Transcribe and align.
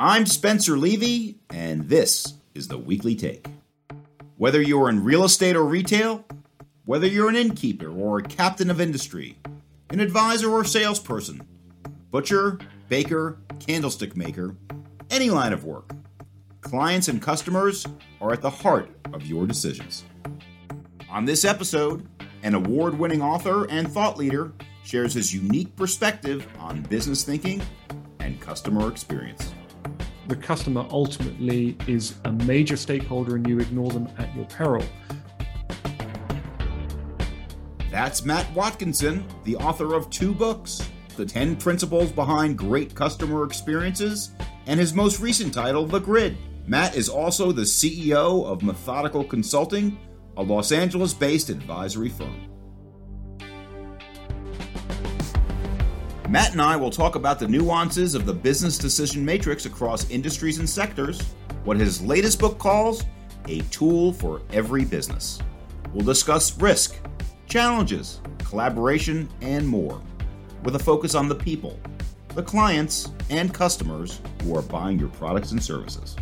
I'm 0.00 0.26
Spencer 0.26 0.78
Levy, 0.78 1.40
and 1.50 1.88
this 1.88 2.34
is 2.54 2.68
the 2.68 2.78
Weekly 2.78 3.16
Take. 3.16 3.48
Whether 4.36 4.62
you're 4.62 4.88
in 4.88 5.02
real 5.02 5.24
estate 5.24 5.56
or 5.56 5.64
retail, 5.64 6.24
whether 6.84 7.08
you're 7.08 7.28
an 7.28 7.34
innkeeper 7.34 7.90
or 7.90 8.20
a 8.20 8.22
captain 8.22 8.70
of 8.70 8.80
industry, 8.80 9.38
an 9.90 9.98
advisor 9.98 10.52
or 10.52 10.62
salesperson, 10.62 11.42
butcher, 12.12 12.60
baker, 12.88 13.40
candlestick 13.58 14.16
maker, 14.16 14.54
any 15.10 15.30
line 15.30 15.52
of 15.52 15.64
work, 15.64 15.90
clients 16.60 17.08
and 17.08 17.20
customers 17.20 17.84
are 18.20 18.32
at 18.32 18.40
the 18.40 18.50
heart 18.50 18.88
of 19.12 19.26
your 19.26 19.48
decisions. 19.48 20.04
On 21.10 21.24
this 21.24 21.44
episode, 21.44 22.06
an 22.44 22.54
award 22.54 22.96
winning 22.96 23.20
author 23.20 23.68
and 23.68 23.90
thought 23.90 24.16
leader 24.16 24.52
shares 24.84 25.14
his 25.14 25.34
unique 25.34 25.74
perspective 25.74 26.46
on 26.60 26.82
business 26.82 27.24
thinking 27.24 27.60
and 28.20 28.40
customer 28.40 28.88
experience. 28.88 29.52
The 30.28 30.36
customer 30.36 30.86
ultimately 30.90 31.74
is 31.86 32.16
a 32.26 32.32
major 32.32 32.76
stakeholder 32.76 33.36
and 33.36 33.48
you 33.48 33.58
ignore 33.60 33.90
them 33.90 34.10
at 34.18 34.34
your 34.36 34.44
peril. 34.44 34.84
That's 37.90 38.26
Matt 38.26 38.52
Watkinson, 38.54 39.24
the 39.44 39.56
author 39.56 39.94
of 39.94 40.10
two 40.10 40.34
books 40.34 40.86
The 41.16 41.24
10 41.24 41.56
Principles 41.56 42.12
Behind 42.12 42.58
Great 42.58 42.94
Customer 42.94 43.44
Experiences, 43.44 44.32
and 44.66 44.78
his 44.78 44.92
most 44.92 45.18
recent 45.18 45.54
title, 45.54 45.86
The 45.86 45.98
Grid. 45.98 46.36
Matt 46.66 46.94
is 46.94 47.08
also 47.08 47.50
the 47.50 47.62
CEO 47.62 48.44
of 48.44 48.62
Methodical 48.62 49.24
Consulting, 49.24 49.98
a 50.36 50.42
Los 50.42 50.72
Angeles 50.72 51.14
based 51.14 51.48
advisory 51.48 52.10
firm. 52.10 52.57
Matt 56.28 56.52
and 56.52 56.60
I 56.60 56.76
will 56.76 56.90
talk 56.90 57.14
about 57.14 57.38
the 57.38 57.48
nuances 57.48 58.14
of 58.14 58.26
the 58.26 58.34
business 58.34 58.76
decision 58.76 59.24
matrix 59.24 59.64
across 59.64 60.10
industries 60.10 60.58
and 60.58 60.68
sectors, 60.68 61.22
what 61.64 61.78
his 61.78 62.02
latest 62.02 62.38
book 62.38 62.58
calls 62.58 63.02
a 63.46 63.60
tool 63.70 64.12
for 64.12 64.42
every 64.52 64.84
business. 64.84 65.38
We'll 65.94 66.04
discuss 66.04 66.60
risk, 66.60 66.96
challenges, 67.46 68.20
collaboration, 68.44 69.26
and 69.40 69.66
more, 69.66 70.02
with 70.64 70.76
a 70.76 70.78
focus 70.78 71.14
on 71.14 71.28
the 71.28 71.34
people, 71.34 71.80
the 72.34 72.42
clients, 72.42 73.10
and 73.30 73.54
customers 73.54 74.20
who 74.42 74.54
are 74.54 74.62
buying 74.62 74.98
your 74.98 75.08
products 75.08 75.52
and 75.52 75.62
services. 75.62 76.14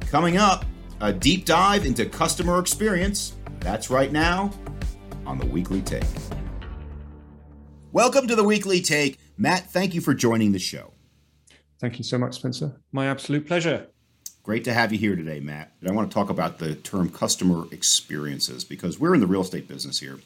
Coming 0.00 0.38
up, 0.38 0.64
a 1.02 1.12
deep 1.12 1.44
dive 1.44 1.84
into 1.84 2.06
customer 2.06 2.58
experience. 2.60 3.34
That's 3.60 3.90
right 3.90 4.10
now 4.10 4.50
on 5.26 5.38
the 5.38 5.46
Weekly 5.46 5.82
Take. 5.82 6.04
Welcome 7.94 8.26
to 8.28 8.34
the 8.34 8.42
Weekly 8.42 8.80
Take. 8.80 9.18
Matt, 9.36 9.70
thank 9.70 9.92
you 9.92 10.00
for 10.00 10.14
joining 10.14 10.52
the 10.52 10.58
show. 10.58 10.92
Thank 11.78 11.98
you 11.98 12.04
so 12.04 12.16
much, 12.16 12.36
Spencer. 12.36 12.80
My 12.90 13.06
absolute 13.06 13.46
pleasure. 13.46 13.88
Great 14.42 14.64
to 14.64 14.72
have 14.72 14.94
you 14.94 14.98
here 14.98 15.14
today, 15.14 15.40
Matt. 15.40 15.74
And 15.78 15.90
I 15.90 15.92
want 15.92 16.10
to 16.10 16.14
talk 16.14 16.30
about 16.30 16.58
the 16.58 16.74
term 16.74 17.10
customer 17.10 17.66
experiences 17.70 18.64
because 18.64 18.98
we're 18.98 19.14
in 19.14 19.20
the 19.20 19.26
real 19.26 19.42
estate 19.42 19.68
business 19.68 20.00
here. 20.00 20.20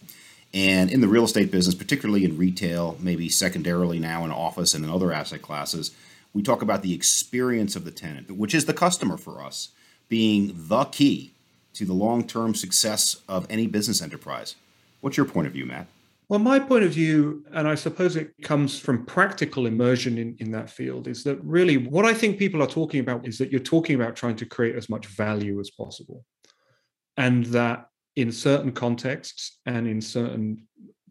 And 0.55 0.93
in 0.93 1.01
the 1.01 1.09
real 1.09 1.25
estate 1.25 1.51
business, 1.51 1.75
particularly 1.75 2.25
in 2.25 2.39
retail, 2.39 2.97
maybe 3.01 3.29
secondarily 3.29 3.99
now 3.99 4.25
in 4.25 4.31
office 4.31 4.73
and 4.73 4.85
in 4.85 4.91
other 4.93 5.11
asset 5.11 5.43
classes, 5.43 5.91
we 6.33 6.45
talk 6.45 6.63
about 6.63 6.83
the 6.83 6.95
experience 6.95 7.75
of 7.75 7.85
the 7.85 7.91
tenant, 7.91 8.31
which 8.31 8.55
is 8.55 8.67
the 8.67 8.75
customer 8.75 9.17
for 9.17 9.43
us, 9.43 9.71
being 10.09 10.53
the 10.55 10.85
key 10.85 11.33
to 11.73 11.85
the 11.85 11.95
long 11.95 12.25
term 12.25 12.55
success 12.55 13.23
of 13.29 13.45
any 13.51 13.67
business 13.67 14.01
enterprise. 14.01 14.55
What's 15.01 15.17
your 15.17 15.27
point 15.27 15.49
of 15.49 15.53
view, 15.53 15.67
Matt? 15.67 15.89
Well, 16.29 16.41
my 16.41 16.59
point 16.59 16.83
of 16.83 16.91
view, 16.91 17.45
and 17.53 17.69
I 17.69 17.77
suppose 17.77 18.17
it 18.17 18.33
comes 18.43 18.81
from 18.81 19.07
practical 19.07 19.67
immersion 19.67 20.19
in, 20.19 20.37
in 20.41 20.51
that 20.53 20.69
field, 20.69 21.07
is 21.07 21.23
that 21.23 21.43
really 21.45 21.77
what 21.77 22.05
I 22.05 22.15
think 22.15 22.37
people 22.37 22.63
are 22.63 22.69
talking 22.69 22.99
about 22.99 23.29
is 23.29 23.39
that 23.39 23.53
you're 23.53 23.61
talking 23.61 23.95
about 23.95 24.17
trying 24.17 24.35
to 24.37 24.47
create 24.47 24.75
as 24.75 24.89
much 24.89 25.07
value 25.07 25.61
as 25.61 25.71
possible. 25.71 26.25
And 27.17 27.45
that 27.47 27.87
in 28.17 28.33
certain 28.33 28.73
contexts 28.73 29.61
and 29.67 29.87
in 29.87 30.01
certain 30.01 30.67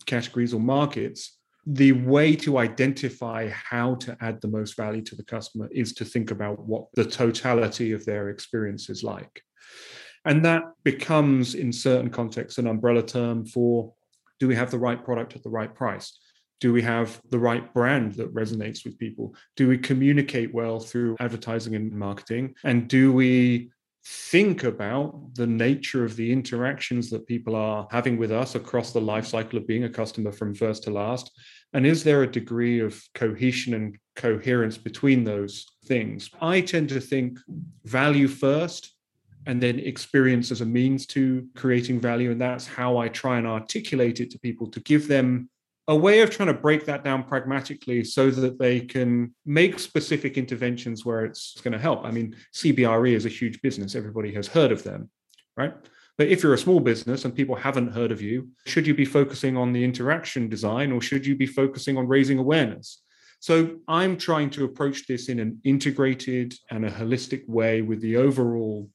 categories 0.06 0.53
or 0.53 0.59
markets, 0.59 1.38
the 1.66 1.94
way 1.94 2.35
to 2.35 2.57
identify 2.57 3.50
how 3.50 3.95
to 3.95 4.17
add 4.19 4.41
the 4.41 4.50
most 4.50 4.75
value 4.75 5.01
to 5.01 5.16
the 5.16 5.23
customer 5.23 5.69
is 5.72 5.94
to 5.94 6.06
think 6.06 6.29
about 6.29 6.59
what 6.59 6.88
the 6.94 7.06
totality 7.06 7.94
of 7.94 8.06
their 8.06 8.29
experience 8.29 8.90
is 8.90 9.01
like. 9.01 9.41
And 10.25 10.44
that 10.44 10.63
becomes, 10.84 11.56
in 11.56 11.72
certain 11.72 12.09
contexts, 12.09 12.57
an 12.57 12.67
umbrella 12.67 13.03
term 13.03 13.45
for 13.45 13.94
do 14.40 14.47
we 14.47 14.56
have 14.56 14.72
the 14.72 14.79
right 14.79 15.03
product 15.03 15.35
at 15.35 15.44
the 15.44 15.50
right 15.50 15.73
price? 15.73 16.18
Do 16.62 16.72
we 16.72 16.81
have 16.84 17.19
the 17.29 17.40
right 17.40 17.73
brand 17.73 18.13
that 18.13 18.34
resonates 18.34 18.85
with 18.85 18.97
people? 18.97 19.35
Do 19.56 19.68
we 19.68 19.78
communicate 19.78 20.53
well 20.53 20.79
through 20.79 21.18
advertising 21.19 21.75
and 21.75 21.91
marketing? 21.91 22.56
And 22.63 22.88
do 22.88 23.12
we 23.12 23.72
think 24.07 24.63
about 24.63 25.34
the 25.34 25.47
nature 25.47 26.06
of 26.06 26.16
the 26.16 26.31
interactions 26.31 27.09
that 27.09 27.28
people 27.28 27.56
are 27.56 27.88
having 27.91 28.18
with 28.18 28.31
us 28.31 28.56
across 28.56 28.94
the 28.94 29.01
life 29.01 29.25
cycle 29.25 29.57
of 29.57 29.68
being 29.68 29.84
a 29.84 29.90
customer 29.90 30.31
from 30.31 30.53
first 30.53 30.84
to 30.84 30.91
last? 30.91 31.31
And 31.73 31.85
is 31.85 32.03
there 32.03 32.23
a 32.23 32.31
degree 32.31 32.79
of 32.79 33.02
cohesion 33.16 33.73
and 33.73 33.97
coherence 34.16 34.78
between 34.78 35.23
those 35.23 35.66
things? 35.85 36.29
I 36.40 36.62
tend 36.62 36.90
to 36.90 37.02
think 37.02 37.40
value 37.84 38.28
first 38.28 38.94
and 39.45 39.61
then 39.61 39.79
experience 39.79 40.51
as 40.51 40.61
a 40.61 40.66
means 40.66 41.06
to 41.07 41.47
creating 41.56 42.00
value. 42.00 42.31
And 42.31 42.41
that's 42.41 42.67
how 42.67 42.97
I 42.97 43.09
try 43.09 43.38
and 43.38 43.47
articulate 43.47 44.19
it 44.19 44.31
to 44.31 44.39
people 44.39 44.67
to 44.72 44.79
give 44.81 45.07
them 45.07 45.50
a 45.88 45.95
way 45.95 46.22
of 46.22 46.31
trying 46.31 46.47
to 46.47 46.53
break 46.53 46.85
that 46.85 47.03
down 47.03 47.23
pragmatically 47.23 48.03
so 48.03 48.31
that 48.31 48.57
they 48.57 48.79
can 48.79 49.34
make 49.45 49.78
specific 49.78 50.38
interventions 50.38 51.05
where 51.05 51.25
it's 51.25 51.59
going 51.61 51.73
to 51.73 51.79
help. 51.79 52.03
I 52.03 52.11
mean, 52.11 52.35
CBRE 52.53 53.11
is 53.11 53.25
a 53.25 53.29
huge 53.29 53.61
business, 53.61 53.95
everybody 53.95 54.34
has 54.34 54.47
heard 54.47 54.72
of 54.72 54.84
them, 54.84 55.09
right? 55.55 55.75
But 56.17 56.29
if 56.29 56.41
you're 56.41 56.53
a 56.53 56.57
small 56.57 56.79
business 56.79 57.25
and 57.25 57.35
people 57.35 57.55
haven't 57.55 57.91
heard 57.91 58.11
of 58.11 58.22
you, 58.22 58.50
should 58.66 58.88
you 58.88 58.95
be 58.95 59.05
focusing 59.05 59.57
on 59.57 59.73
the 59.73 59.84
interaction 59.84 60.50
design 60.50 60.91
or 60.91 61.01
should 61.01 61.25
you 61.25 61.35
be 61.35 61.45
focusing 61.45 61.97
on 61.97 62.07
raising 62.07 62.39
awareness? 62.39 63.01
So 63.41 63.78
I'm 63.88 64.17
trying 64.17 64.50
to 64.51 64.63
approach 64.63 65.07
this 65.07 65.29
in 65.29 65.39
an 65.39 65.59
integrated 65.66 66.55
and 66.72 66.85
a 66.85 66.89
holistic 66.89 67.47
way 67.47 67.81
with 67.81 68.01
the 68.01 68.17
overall 68.17 68.89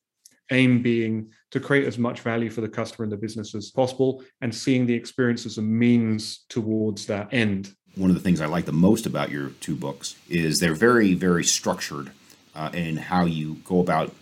aim 0.50 0.82
being 0.82 1.30
to 1.50 1.60
create 1.60 1.86
as 1.86 1.98
much 1.98 2.20
value 2.20 2.50
for 2.50 2.60
the 2.60 2.68
customer 2.68 3.04
and 3.04 3.12
the 3.12 3.16
business 3.16 3.54
as 3.54 3.70
possible 3.70 4.22
and 4.40 4.54
seeing 4.54 4.86
the 4.86 4.94
experience 4.94 5.46
as 5.46 5.58
a 5.58 5.62
means 5.62 6.44
towards 6.48 7.06
that 7.06 7.32
end. 7.32 7.74
One 7.96 8.10
of 8.10 8.16
the 8.16 8.22
things 8.22 8.40
i 8.40 8.46
like 8.46 8.66
the 8.66 8.72
most 8.72 9.06
about 9.06 9.30
your 9.30 9.50
two 9.60 9.74
books 9.74 10.16
is 10.28 10.60
they're 10.60 10.74
very 10.74 11.14
very 11.14 11.44
structured 11.44 12.12
uh, 12.54 12.70
in 12.72 12.96
how 12.96 13.24
you 13.24 13.54
go 13.64 13.80
about 13.80 14.12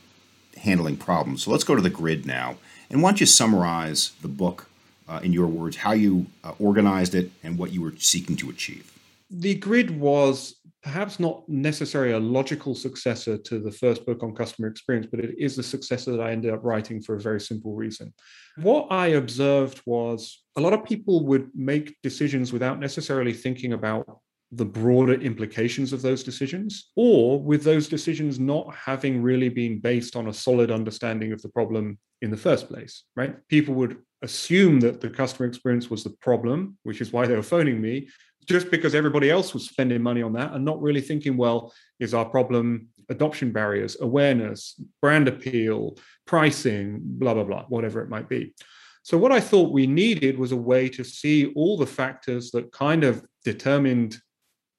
handling 0.56 0.96
problems. 0.96 1.44
So 1.44 1.50
let's 1.50 1.64
go 1.64 1.74
to 1.74 1.82
the 1.82 1.90
grid 1.90 2.26
now 2.26 2.56
and 2.90 3.02
why 3.02 3.10
don't 3.10 3.20
you 3.20 3.26
summarize 3.26 4.12
the 4.22 4.28
book 4.28 4.68
uh, 5.08 5.20
in 5.22 5.32
your 5.32 5.46
words 5.46 5.76
how 5.76 5.92
you 5.92 6.26
uh, 6.44 6.52
organized 6.58 7.14
it 7.14 7.30
and 7.42 7.58
what 7.58 7.72
you 7.72 7.82
were 7.82 7.94
seeking 7.98 8.36
to 8.36 8.50
achieve? 8.50 8.92
The 9.30 9.54
grid 9.54 10.00
was 10.00 10.54
perhaps 10.88 11.20
not 11.20 11.46
necessarily 11.48 12.14
a 12.14 12.18
logical 12.18 12.74
successor 12.74 13.36
to 13.36 13.58
the 13.58 13.70
first 13.70 14.06
book 14.06 14.22
on 14.22 14.34
customer 14.34 14.68
experience, 14.68 15.06
but 15.10 15.20
it 15.20 15.34
is 15.38 15.54
the 15.54 15.62
successor 15.62 16.12
that 16.12 16.22
I 16.22 16.32
ended 16.32 16.50
up 16.50 16.64
writing 16.64 17.02
for 17.02 17.14
a 17.14 17.20
very 17.20 17.42
simple 17.42 17.74
reason. 17.74 18.14
What 18.56 18.86
I 18.90 19.08
observed 19.08 19.82
was 19.84 20.42
a 20.56 20.62
lot 20.62 20.72
of 20.72 20.86
people 20.86 21.26
would 21.26 21.50
make 21.54 21.94
decisions 22.02 22.54
without 22.54 22.80
necessarily 22.80 23.34
thinking 23.34 23.74
about 23.74 24.20
the 24.50 24.64
broader 24.64 25.12
implications 25.12 25.92
of 25.92 26.00
those 26.00 26.24
decisions, 26.24 26.90
or 26.96 27.38
with 27.38 27.64
those 27.64 27.86
decisions 27.86 28.40
not 28.40 28.74
having 28.74 29.20
really 29.20 29.50
been 29.50 29.80
based 29.80 30.16
on 30.16 30.28
a 30.28 30.32
solid 30.32 30.70
understanding 30.70 31.32
of 31.32 31.42
the 31.42 31.50
problem 31.50 31.98
in 32.22 32.30
the 32.30 32.36
first 32.48 32.66
place, 32.66 33.04
right? 33.14 33.36
People 33.48 33.74
would 33.74 33.98
assume 34.22 34.80
that 34.80 35.02
the 35.02 35.10
customer 35.10 35.46
experience 35.46 35.90
was 35.90 36.02
the 36.02 36.16
problem, 36.22 36.78
which 36.82 37.02
is 37.02 37.12
why 37.12 37.26
they 37.26 37.36
were 37.36 37.42
phoning 37.42 37.78
me, 37.78 38.08
just 38.48 38.70
because 38.70 38.94
everybody 38.94 39.30
else 39.30 39.52
was 39.52 39.68
spending 39.68 40.02
money 40.02 40.22
on 40.22 40.32
that 40.32 40.52
and 40.52 40.64
not 40.64 40.80
really 40.80 41.02
thinking, 41.02 41.36
well, 41.36 41.72
is 42.00 42.14
our 42.14 42.24
problem 42.24 42.88
adoption 43.10 43.52
barriers, 43.52 43.96
awareness, 44.00 44.80
brand 45.00 45.28
appeal, 45.28 45.96
pricing, 46.26 46.98
blah, 47.02 47.34
blah, 47.34 47.44
blah, 47.44 47.64
whatever 47.68 48.02
it 48.02 48.08
might 48.08 48.28
be. 48.28 48.54
So, 49.02 49.16
what 49.16 49.32
I 49.32 49.40
thought 49.40 49.72
we 49.72 49.86
needed 49.86 50.38
was 50.38 50.52
a 50.52 50.56
way 50.56 50.88
to 50.90 51.04
see 51.04 51.52
all 51.54 51.76
the 51.76 51.86
factors 51.86 52.50
that 52.50 52.72
kind 52.72 53.04
of 53.04 53.24
determined 53.44 54.18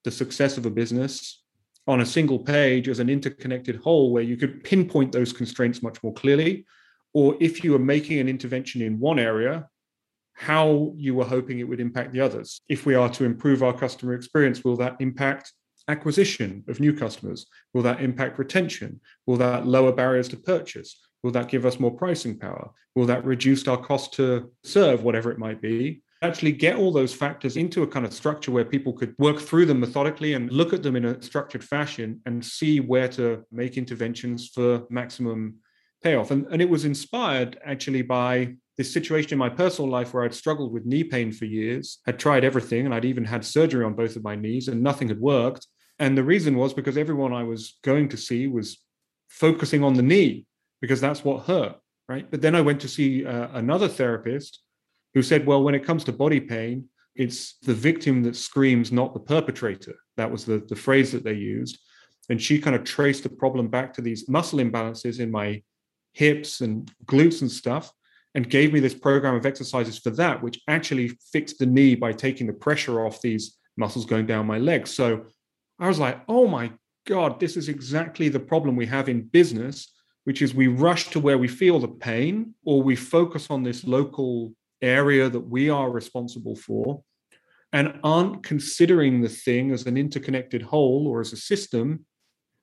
the 0.04 0.12
success 0.12 0.57
of 0.57 0.65
a 0.65 0.72
business 0.72 1.44
on 1.88 2.01
a 2.01 2.06
single 2.06 2.39
page 2.39 2.88
as 2.88 3.00
an 3.00 3.10
interconnected 3.10 3.77
whole 3.77 4.12
where 4.12 4.24
you 4.24 4.38
could 4.38 4.63
pinpoint 4.63 5.12
those 5.12 5.33
constraints 5.33 5.81
much 5.81 6.01
more 6.04 6.13
clearly. 6.13 6.65
Or 7.13 7.36
if 7.39 7.63
you 7.63 7.72
were 7.72 7.80
making 7.80 8.19
an 8.19 8.30
intervention 8.30 8.81
in 8.83 9.00
one 9.00 9.18
area, 9.18 9.68
how 10.39 10.94
you 10.95 11.13
were 11.13 11.25
hoping 11.25 11.59
it 11.59 11.68
would 11.68 11.81
impact 11.81 12.13
the 12.13 12.21
others. 12.21 12.62
If 12.69 12.86
we 12.86 12.95
are 12.95 13.09
to 13.09 13.25
improve 13.25 13.62
our 13.62 13.74
customer 13.74 14.13
experience, 14.13 14.63
will 14.63 14.77
that 14.77 14.95
impact 15.01 15.51
acquisition 15.89 16.63
of 16.69 16.80
new 16.80 16.94
customers? 16.94 17.47
Will 17.74 17.81
that 17.81 18.00
impact 18.00 18.39
retention? 18.39 19.01
Will 19.25 19.36
that 19.36 19.68
lower 19.68 19.91
barriers 19.91 20.30
to 20.30 20.38
purchase? 20.38 20.97
Will 21.24 21.31
that 21.31 21.50
give 21.50 21.65
us 21.65 21.77
more 21.77 21.91
pricing 21.91 22.39
power? 22.39 22.71
Will 22.95 23.06
that 23.07 23.25
reduce 23.25 23.68
our 23.68 23.75
cost 23.75 24.13
to 24.13 24.50
serve, 24.63 25.03
whatever 25.03 25.30
it 25.30 25.39
might 25.39 25.62
be? 25.62 26.01
actually 26.21 26.51
get 26.51 26.75
all 26.75 26.91
those 26.91 27.13
factors 27.13 27.56
into 27.56 27.81
a 27.81 27.88
kind 27.88 28.06
of 28.06 28.13
structure 28.13 28.51
where 28.51 28.65
people 28.65 28.91
could 28.91 29.15
work 29.19 29.39
through 29.39 29.65
them 29.65 29.80
methodically 29.80 30.33
and 30.33 30.51
look 30.51 30.74
at 30.74 30.83
them 30.83 30.97
in 30.97 31.06
a 31.06 31.21
structured 31.21 31.63
fashion 31.63 32.19
and 32.25 32.44
see 32.44 32.81
where 32.81 33.07
to 33.07 33.41
make 33.53 33.77
interventions 33.77 34.50
for 34.50 34.83
maximum 34.89 35.56
payoff. 36.03 36.31
And, 36.31 36.45
and 36.47 36.62
it 36.62 36.69
was 36.69 36.83
inspired 36.83 37.57
actually 37.65 38.01
by 38.01 38.56
this 38.79 38.93
situation 38.93 39.33
in 39.33 39.37
my 39.37 39.49
personal 39.49 39.91
life 39.91 40.13
where 40.13 40.23
I'd 40.23 40.33
struggled 40.33 40.71
with 40.71 40.85
knee 40.85 41.03
pain 41.03 41.33
for 41.33 41.43
years, 41.43 41.99
had 42.05 42.17
tried 42.17 42.45
everything, 42.45 42.85
and 42.85 42.95
I'd 42.95 43.03
even 43.03 43.25
had 43.25 43.43
surgery 43.43 43.83
on 43.83 43.93
both 43.93 44.15
of 44.15 44.23
my 44.23 44.37
knees, 44.37 44.69
and 44.69 44.81
nothing 44.81 45.09
had 45.09 45.19
worked. 45.19 45.67
And 45.99 46.17
the 46.17 46.23
reason 46.23 46.55
was 46.55 46.73
because 46.73 46.97
everyone 46.97 47.33
I 47.33 47.43
was 47.43 47.77
going 47.83 48.07
to 48.07 48.15
see 48.15 48.47
was 48.47 48.81
focusing 49.27 49.83
on 49.83 49.95
the 49.95 50.01
knee 50.01 50.45
because 50.79 51.01
that's 51.01 51.25
what 51.25 51.43
hurt, 51.43 51.75
right? 52.07 52.31
But 52.31 52.41
then 52.41 52.55
I 52.55 52.61
went 52.61 52.79
to 52.79 52.87
see 52.87 53.25
uh, 53.25 53.49
another 53.51 53.89
therapist 53.89 54.61
who 55.13 55.23
said, 55.23 55.45
well, 55.45 55.61
when 55.61 55.75
it 55.75 55.83
comes 55.83 56.05
to 56.05 56.13
body 56.13 56.39
pain, 56.39 56.85
it's 57.17 57.57
the 57.57 57.73
victim 57.73 58.23
that 58.23 58.37
screams, 58.37 58.93
not 58.93 59.13
the 59.13 59.19
perpetrator. 59.19 59.95
That 60.15 60.31
was 60.31 60.45
the, 60.45 60.63
the 60.69 60.77
phrase 60.77 61.11
that 61.11 61.25
they 61.25 61.33
used. 61.33 61.77
And 62.29 62.41
she 62.41 62.59
kind 62.59 62.77
of 62.77 62.85
traced 62.85 63.23
the 63.23 63.29
problem 63.29 63.67
back 63.67 63.93
to 63.95 64.01
these 64.01 64.29
muscle 64.29 64.59
imbalances 64.59 65.19
in 65.19 65.31
my 65.31 65.63
hips 66.13 66.61
and 66.61 66.89
glutes 67.05 67.41
and 67.41 67.51
stuff 67.51 67.91
and 68.35 68.49
gave 68.49 68.71
me 68.71 68.79
this 68.79 68.93
program 68.93 69.35
of 69.35 69.45
exercises 69.45 69.97
for 69.97 70.11
that, 70.11 70.41
which 70.41 70.61
actually 70.67 71.17
fixed 71.31 71.59
the 71.59 71.65
knee 71.65 71.95
by 71.95 72.11
taking 72.11 72.47
the 72.47 72.53
pressure 72.53 73.05
off 73.05 73.21
these 73.21 73.57
muscles 73.77 74.05
going 74.05 74.25
down 74.25 74.45
my 74.45 74.59
legs. 74.59 74.91
So 74.91 75.25
I 75.79 75.87
was 75.87 75.99
like, 75.99 76.21
oh 76.27 76.47
my 76.47 76.71
God, 77.05 77.39
this 77.39 77.57
is 77.57 77.69
exactly 77.69 78.29
the 78.29 78.39
problem 78.39 78.75
we 78.75 78.85
have 78.85 79.09
in 79.09 79.23
business, 79.23 79.91
which 80.25 80.41
is 80.41 80.53
we 80.53 80.67
rush 80.67 81.09
to 81.09 81.19
where 81.19 81.37
we 81.37 81.47
feel 81.47 81.79
the 81.79 81.87
pain 81.87 82.53
or 82.65 82.83
we 82.83 82.95
focus 82.95 83.47
on 83.49 83.63
this 83.63 83.83
local 83.83 84.53
area 84.81 85.29
that 85.29 85.39
we 85.39 85.69
are 85.69 85.89
responsible 85.89 86.55
for 86.55 87.01
and 87.73 87.99
aren't 88.03 88.43
considering 88.43 89.21
the 89.21 89.29
thing 89.29 89.71
as 89.71 89.85
an 89.85 89.97
interconnected 89.97 90.61
whole 90.61 91.07
or 91.07 91.21
as 91.21 91.33
a 91.33 91.37
system 91.37 92.05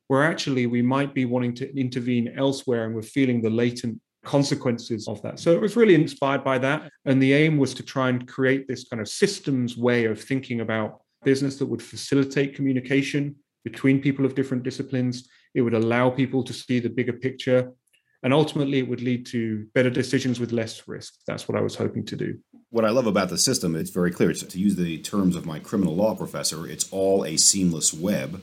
where 0.09 0.23
actually 0.23 0.67
we 0.67 0.83
might 0.83 1.15
be 1.15 1.25
wanting 1.25 1.55
to 1.55 1.79
intervene 1.79 2.33
elsewhere 2.37 2.85
and 2.85 2.95
we're 2.95 3.03
feeling 3.03 3.41
the 3.41 3.51
latent 3.51 4.01
consequences 4.27 5.09
of 5.09 5.23
that. 5.23 5.39
So 5.39 5.53
it 5.53 5.61
was 5.61 5.77
really 5.77 5.95
inspired 5.95 6.45
by 6.45 6.59
that. 6.59 6.91
And 7.05 7.23
the 7.23 7.33
aim 7.33 7.57
was 7.57 7.73
to 7.75 7.83
try 7.83 8.09
and 8.11 8.27
create 8.27 8.69
this 8.69 8.85
kind 8.89 9.01
of 9.01 9.09
systems 9.09 9.77
way 9.77 10.05
of 10.05 10.23
thinking 10.23 10.61
about 10.61 11.01
business 11.25 11.57
that 11.57 11.67
would 11.67 11.83
facilitate 11.83 12.55
communication 12.55 13.37
between 13.65 14.03
people 14.03 14.27
of 14.27 14.35
different 14.35 14.65
disciplines. 14.65 15.29
It 15.55 15.63
would 15.63 15.75
allow 15.75 16.11
people 16.11 16.43
to 16.45 16.53
see 16.53 16.81
the 16.81 16.91
bigger 16.91 17.13
picture. 17.13 17.73
And 18.23 18.35
ultimately, 18.35 18.79
it 18.79 18.89
would 18.89 19.03
lead 19.03 19.27
to 19.27 19.67
better 19.75 19.91
decisions 19.91 20.41
with 20.41 20.51
less 20.51 20.89
risk. 20.89 21.15
That's 21.27 21.47
what 21.47 21.57
I 21.57 21.61
was 21.61 21.77
hoping 21.77 22.05
to 22.07 22.17
do. 22.17 22.39
What 22.71 22.85
I 22.85 22.91
love 22.91 23.07
about 23.07 23.29
the 23.29 23.39
system, 23.39 23.77
it's 23.77 23.91
very 23.91 24.11
clear. 24.11 24.33
to 24.33 24.59
use 24.59 24.75
the 24.75 24.99
terms 24.99 25.37
of 25.37 25.47
my 25.47 25.61
criminal 25.61 25.95
law 25.95 26.15
professor, 26.17 26.67
it's 26.67 26.91
all 26.91 27.25
a 27.25 27.37
seamless 27.37 27.95
web 27.95 28.43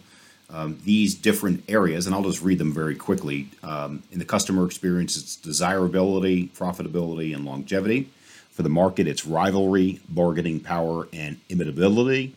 um, 0.53 0.79
these 0.83 1.15
different 1.15 1.63
areas, 1.67 2.05
and 2.05 2.15
I'll 2.15 2.23
just 2.23 2.43
read 2.43 2.59
them 2.59 2.71
very 2.71 2.95
quickly. 2.95 3.49
Um, 3.63 4.03
in 4.11 4.19
the 4.19 4.25
customer 4.25 4.65
experience, 4.65 5.17
it's 5.17 5.35
desirability, 5.35 6.49
profitability, 6.49 7.35
and 7.35 7.43
longevity. 7.43 8.09
For 8.51 8.61
the 8.61 8.69
market, 8.69 9.07
it's 9.07 9.25
rivalry, 9.25 9.99
bargaining 10.07 10.59
power, 10.59 11.07
and 11.11 11.39
imitability. 11.49 12.33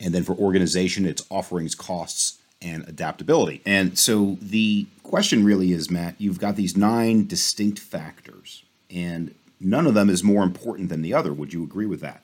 And 0.00 0.12
then 0.12 0.24
for 0.24 0.34
organization, 0.34 1.06
it's 1.06 1.24
offerings, 1.30 1.76
costs, 1.76 2.38
and 2.60 2.86
adaptability. 2.88 3.62
And 3.64 3.96
so 3.96 4.36
the 4.42 4.86
question 5.04 5.44
really 5.44 5.72
is, 5.72 5.90
Matt, 5.90 6.16
you've 6.18 6.40
got 6.40 6.56
these 6.56 6.76
nine 6.76 7.26
distinct 7.26 7.78
factors, 7.78 8.64
and 8.90 9.32
none 9.60 9.86
of 9.86 9.94
them 9.94 10.10
is 10.10 10.24
more 10.24 10.42
important 10.42 10.88
than 10.88 11.02
the 11.02 11.14
other. 11.14 11.32
Would 11.32 11.52
you 11.52 11.62
agree 11.62 11.86
with 11.86 12.00
that? 12.00 12.22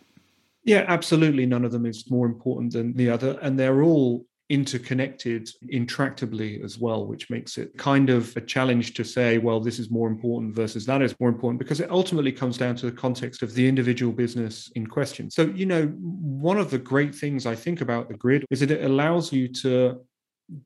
Yeah, 0.64 0.84
absolutely. 0.88 1.46
None 1.46 1.64
of 1.64 1.70
them 1.70 1.86
is 1.86 2.10
more 2.10 2.26
important 2.26 2.72
than 2.72 2.94
the 2.94 3.08
other. 3.10 3.38
And 3.40 3.58
they're 3.58 3.82
all 3.82 4.26
interconnected 4.48 5.50
intractably 5.72 6.64
as 6.64 6.78
well, 6.78 7.04
which 7.06 7.28
makes 7.30 7.58
it 7.58 7.76
kind 7.76 8.10
of 8.10 8.36
a 8.36 8.40
challenge 8.40 8.94
to 8.94 9.04
say, 9.04 9.38
well, 9.38 9.58
this 9.58 9.78
is 9.78 9.90
more 9.90 10.08
important 10.08 10.54
versus 10.54 10.86
that 10.86 11.02
is 11.02 11.14
more 11.18 11.28
important, 11.28 11.58
because 11.58 11.80
it 11.80 11.90
ultimately 11.90 12.30
comes 12.30 12.56
down 12.56 12.76
to 12.76 12.86
the 12.86 12.92
context 12.92 13.42
of 13.42 13.54
the 13.54 13.66
individual 13.66 14.12
business 14.12 14.70
in 14.76 14.86
question. 14.86 15.30
So, 15.30 15.42
you 15.46 15.66
know, 15.66 15.86
one 15.86 16.58
of 16.58 16.70
the 16.70 16.78
great 16.78 17.14
things 17.14 17.44
I 17.44 17.56
think 17.56 17.80
about 17.80 18.08
the 18.08 18.14
grid 18.14 18.44
is 18.50 18.60
that 18.60 18.70
it 18.70 18.84
allows 18.84 19.32
you 19.32 19.48
to 19.48 20.00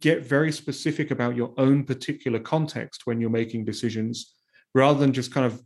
get 0.00 0.26
very 0.26 0.52
specific 0.52 1.10
about 1.10 1.36
your 1.36 1.54
own 1.56 1.84
particular 1.84 2.38
context 2.38 3.06
when 3.06 3.18
you're 3.18 3.30
making 3.30 3.64
decisions 3.64 4.34
rather 4.74 4.98
than 4.98 5.12
just 5.12 5.32
kind 5.32 5.46
of 5.46 5.62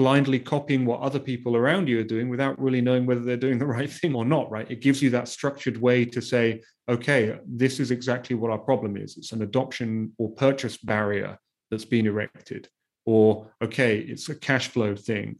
blindly 0.00 0.38
copying 0.38 0.86
what 0.86 1.02
other 1.02 1.18
people 1.18 1.54
around 1.54 1.86
you 1.86 2.00
are 2.00 2.14
doing 2.14 2.30
without 2.30 2.58
really 2.58 2.80
knowing 2.80 3.04
whether 3.04 3.20
they're 3.20 3.36
doing 3.36 3.58
the 3.58 3.66
right 3.78 3.92
thing 3.92 4.14
or 4.14 4.24
not, 4.24 4.50
right? 4.50 4.70
It 4.70 4.80
gives 4.80 5.02
you 5.02 5.10
that 5.10 5.28
structured 5.28 5.76
way 5.76 6.06
to 6.06 6.22
say, 6.22 6.62
okay, 6.88 7.38
this 7.46 7.78
is 7.78 7.90
exactly 7.90 8.34
what 8.34 8.50
our 8.50 8.56
problem 8.70 8.96
is. 8.96 9.18
It's 9.18 9.32
an 9.32 9.42
adoption 9.42 10.14
or 10.16 10.30
purchase 10.30 10.78
barrier 10.78 11.36
that's 11.70 11.84
been 11.84 12.06
erected. 12.06 12.66
Or, 13.04 13.52
okay, 13.62 13.98
it's 13.98 14.30
a 14.30 14.34
cash 14.34 14.68
flow 14.68 14.96
thing, 14.96 15.36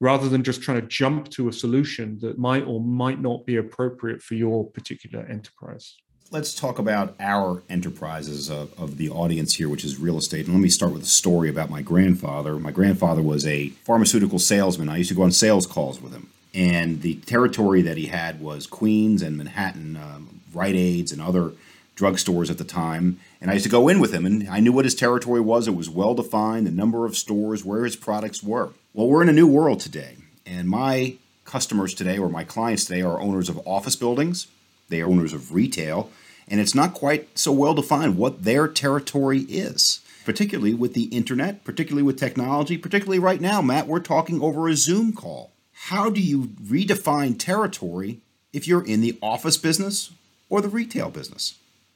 rather 0.00 0.28
than 0.28 0.42
just 0.42 0.62
trying 0.62 0.80
to 0.80 0.88
jump 0.88 1.28
to 1.30 1.48
a 1.48 1.52
solution 1.52 2.18
that 2.22 2.38
might 2.38 2.64
or 2.64 2.80
might 2.80 3.20
not 3.20 3.46
be 3.46 3.58
appropriate 3.58 4.20
for 4.20 4.34
your 4.34 4.68
particular 4.72 5.24
enterprise 5.26 5.94
let's 6.32 6.54
talk 6.54 6.78
about 6.78 7.14
our 7.20 7.62
enterprises 7.68 8.48
of, 8.48 8.72
of, 8.80 8.96
the 8.96 9.10
audience 9.10 9.56
here, 9.56 9.68
which 9.68 9.84
is 9.84 9.98
real 9.98 10.16
estate. 10.16 10.46
And 10.46 10.54
let 10.54 10.62
me 10.62 10.70
start 10.70 10.92
with 10.92 11.02
a 11.02 11.06
story 11.06 11.50
about 11.50 11.68
my 11.68 11.82
grandfather. 11.82 12.54
My 12.58 12.70
grandfather 12.70 13.20
was 13.20 13.46
a 13.46 13.68
pharmaceutical 13.84 14.38
salesman. 14.38 14.88
I 14.88 14.96
used 14.96 15.10
to 15.10 15.14
go 15.14 15.22
on 15.22 15.30
sales 15.30 15.66
calls 15.66 16.00
with 16.00 16.12
him. 16.12 16.30
And 16.54 17.02
the 17.02 17.16
territory 17.16 17.82
that 17.82 17.98
he 17.98 18.06
had 18.06 18.40
was 18.40 18.66
Queens 18.66 19.20
and 19.20 19.36
Manhattan, 19.36 19.96
um, 19.96 20.40
Rite 20.54 20.74
Aids 20.74 21.12
and 21.12 21.20
other 21.20 21.52
drugstores 21.96 22.50
at 22.50 22.56
the 22.56 22.64
time. 22.64 23.20
And 23.40 23.50
I 23.50 23.54
used 23.54 23.64
to 23.64 23.70
go 23.70 23.88
in 23.88 24.00
with 24.00 24.14
him, 24.14 24.24
and 24.24 24.48
I 24.48 24.60
knew 24.60 24.72
what 24.72 24.86
his 24.86 24.94
territory 24.94 25.40
was. 25.40 25.68
It 25.68 25.76
was 25.76 25.90
well 25.90 26.14
defined, 26.14 26.66
the 26.66 26.70
number 26.70 27.04
of 27.04 27.16
stores, 27.16 27.62
where 27.62 27.84
his 27.84 27.96
products 27.96 28.42
were. 28.42 28.70
Well, 28.94 29.06
we're 29.06 29.22
in 29.22 29.28
a 29.28 29.34
new 29.34 29.46
world 29.46 29.80
today. 29.80 30.16
And 30.46 30.68
my 30.68 31.16
customers 31.44 31.92
today, 31.92 32.18
or 32.18 32.30
my 32.30 32.44
clients 32.44 32.86
today, 32.86 33.02
are 33.02 33.20
owners 33.20 33.50
of 33.50 33.60
office 33.66 33.96
buildings, 33.96 34.46
they 34.88 35.00
are 35.00 35.08
owners 35.08 35.32
of 35.32 35.54
retail, 35.54 36.10
and 36.52 36.60
it's 36.60 36.74
not 36.74 36.92
quite 36.92 37.38
so 37.38 37.50
well 37.50 37.72
defined 37.72 38.18
what 38.18 38.44
their 38.44 38.68
territory 38.68 39.40
is, 39.48 40.02
particularly 40.26 40.74
with 40.74 40.92
the 40.92 41.04
internet, 41.04 41.64
particularly 41.64 42.02
with 42.02 42.18
technology, 42.18 42.76
particularly 42.76 43.18
right 43.18 43.40
now, 43.40 43.62
Matt, 43.62 43.88
we're 43.88 44.00
talking 44.00 44.42
over 44.42 44.68
a 44.68 44.76
Zoom 44.76 45.14
call. 45.14 45.50
How 45.72 46.10
do 46.10 46.20
you 46.20 46.48
redefine 46.62 47.38
territory 47.38 48.20
if 48.52 48.68
you're 48.68 48.84
in 48.84 49.00
the 49.00 49.18
office 49.22 49.56
business 49.56 50.12
or 50.50 50.60
the 50.60 50.68
retail 50.68 51.08
business? 51.08 51.54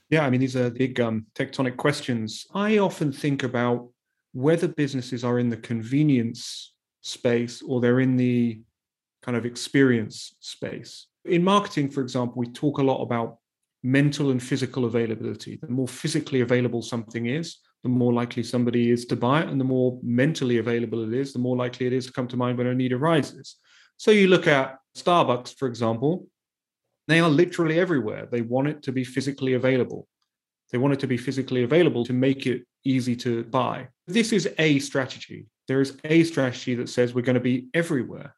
Yeah, 0.08 0.24
I 0.24 0.30
mean, 0.30 0.40
these 0.40 0.56
are 0.56 0.70
big 0.70 0.98
um, 1.00 1.26
tectonic 1.34 1.76
questions. 1.76 2.46
I 2.54 2.78
often 2.78 3.12
think 3.12 3.42
about 3.42 3.90
whether 4.32 4.68
businesses 4.68 5.22
are 5.22 5.38
in 5.38 5.50
the 5.50 5.58
convenience 5.58 6.72
space 7.02 7.60
or 7.60 7.82
they're 7.82 8.00
in 8.00 8.16
the 8.16 8.62
kind 9.20 9.36
of 9.36 9.44
experience 9.44 10.34
space. 10.40 11.08
In 11.26 11.44
marketing, 11.44 11.90
for 11.90 12.00
example, 12.00 12.38
we 12.38 12.46
talk 12.46 12.78
a 12.78 12.82
lot 12.82 13.02
about 13.02 13.38
mental 13.86 14.32
and 14.32 14.42
physical 14.42 14.84
availability. 14.84 15.60
The 15.62 15.68
more 15.68 15.86
physically 15.86 16.40
available 16.40 16.82
something 16.82 17.26
is, 17.26 17.58
the 17.84 17.88
more 17.88 18.12
likely 18.12 18.42
somebody 18.42 18.90
is 18.90 19.04
to 19.06 19.14
buy 19.14 19.42
it. 19.42 19.48
And 19.48 19.60
the 19.60 19.64
more 19.64 20.00
mentally 20.02 20.58
available 20.58 21.04
it 21.04 21.14
is, 21.14 21.32
the 21.32 21.38
more 21.38 21.56
likely 21.56 21.86
it 21.86 21.92
is 21.92 22.06
to 22.06 22.12
come 22.12 22.26
to 22.28 22.36
mind 22.36 22.58
when 22.58 22.66
a 22.66 22.74
need 22.74 22.92
arises. 22.92 23.56
So 23.96 24.10
you 24.10 24.26
look 24.26 24.48
at 24.48 24.78
Starbucks, 24.96 25.56
for 25.56 25.68
example, 25.68 26.26
they 27.06 27.20
are 27.20 27.28
literally 27.28 27.78
everywhere. 27.78 28.26
They 28.26 28.40
want 28.40 28.66
it 28.66 28.82
to 28.82 28.92
be 28.92 29.04
physically 29.04 29.52
available. 29.52 30.08
They 30.72 30.78
want 30.78 30.94
it 30.94 31.00
to 31.00 31.06
be 31.06 31.16
physically 31.16 31.62
available 31.62 32.04
to 32.06 32.12
make 32.12 32.44
it 32.48 32.62
easy 32.84 33.14
to 33.16 33.44
buy. 33.44 33.86
This 34.08 34.32
is 34.32 34.48
a 34.58 34.80
strategy. 34.80 35.46
There 35.68 35.80
is 35.80 35.96
a 36.02 36.24
strategy 36.24 36.74
that 36.74 36.88
says 36.88 37.14
we're 37.14 37.22
going 37.22 37.34
to 37.34 37.40
be 37.40 37.68
everywhere, 37.72 38.34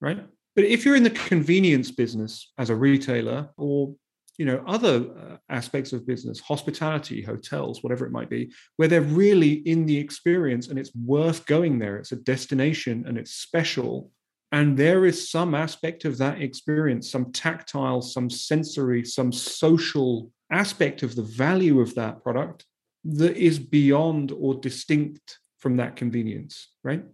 right? 0.00 0.26
But 0.56 0.64
if 0.64 0.84
you're 0.84 0.96
in 0.96 1.04
the 1.04 1.10
convenience 1.10 1.92
business 1.92 2.52
as 2.58 2.70
a 2.70 2.74
retailer 2.74 3.50
or 3.56 3.94
you 4.38 4.46
know 4.46 4.62
other 4.66 4.94
uh, 5.18 5.36
aspects 5.50 5.92
of 5.92 6.06
business 6.06 6.38
hospitality 6.40 7.20
hotels 7.20 7.82
whatever 7.82 8.06
it 8.06 8.12
might 8.12 8.30
be 8.30 8.50
where 8.76 8.88
they're 8.88 9.00
really 9.02 9.54
in 9.72 9.84
the 9.84 9.98
experience 9.98 10.68
and 10.68 10.78
it's 10.78 10.94
worth 10.94 11.44
going 11.46 11.78
there. 11.78 11.96
It's 11.96 12.12
a 12.12 12.16
destination 12.16 13.04
and 13.06 13.18
it's 13.18 13.32
special. 13.32 14.10
And 14.52 14.78
there 14.78 15.04
is 15.04 15.30
some 15.30 15.54
aspect 15.54 16.04
of 16.04 16.16
that 16.18 16.40
experience 16.40 17.10
some 17.10 17.32
tactile 17.32 18.00
some 18.00 18.30
sensory 18.30 19.04
some 19.04 19.32
social 19.32 20.30
aspect 20.50 21.02
of 21.02 21.14
the 21.16 21.22
value 21.22 21.80
of 21.80 21.94
that 21.96 22.22
product 22.22 22.64
that 23.04 23.36
is 23.36 23.58
beyond 23.58 24.32
or 24.32 24.54
distinct 24.54 25.38
from 25.58 25.76
that 25.76 25.96
convenience 25.96 26.68
right? 26.82 27.04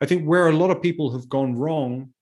I 0.00 0.06
think 0.06 0.24
where 0.24 0.48
a 0.48 0.56
lot 0.56 0.70
of 0.70 0.82
people 0.82 1.10
have 1.12 1.28
gone 1.28 1.56
wrong 1.56 2.12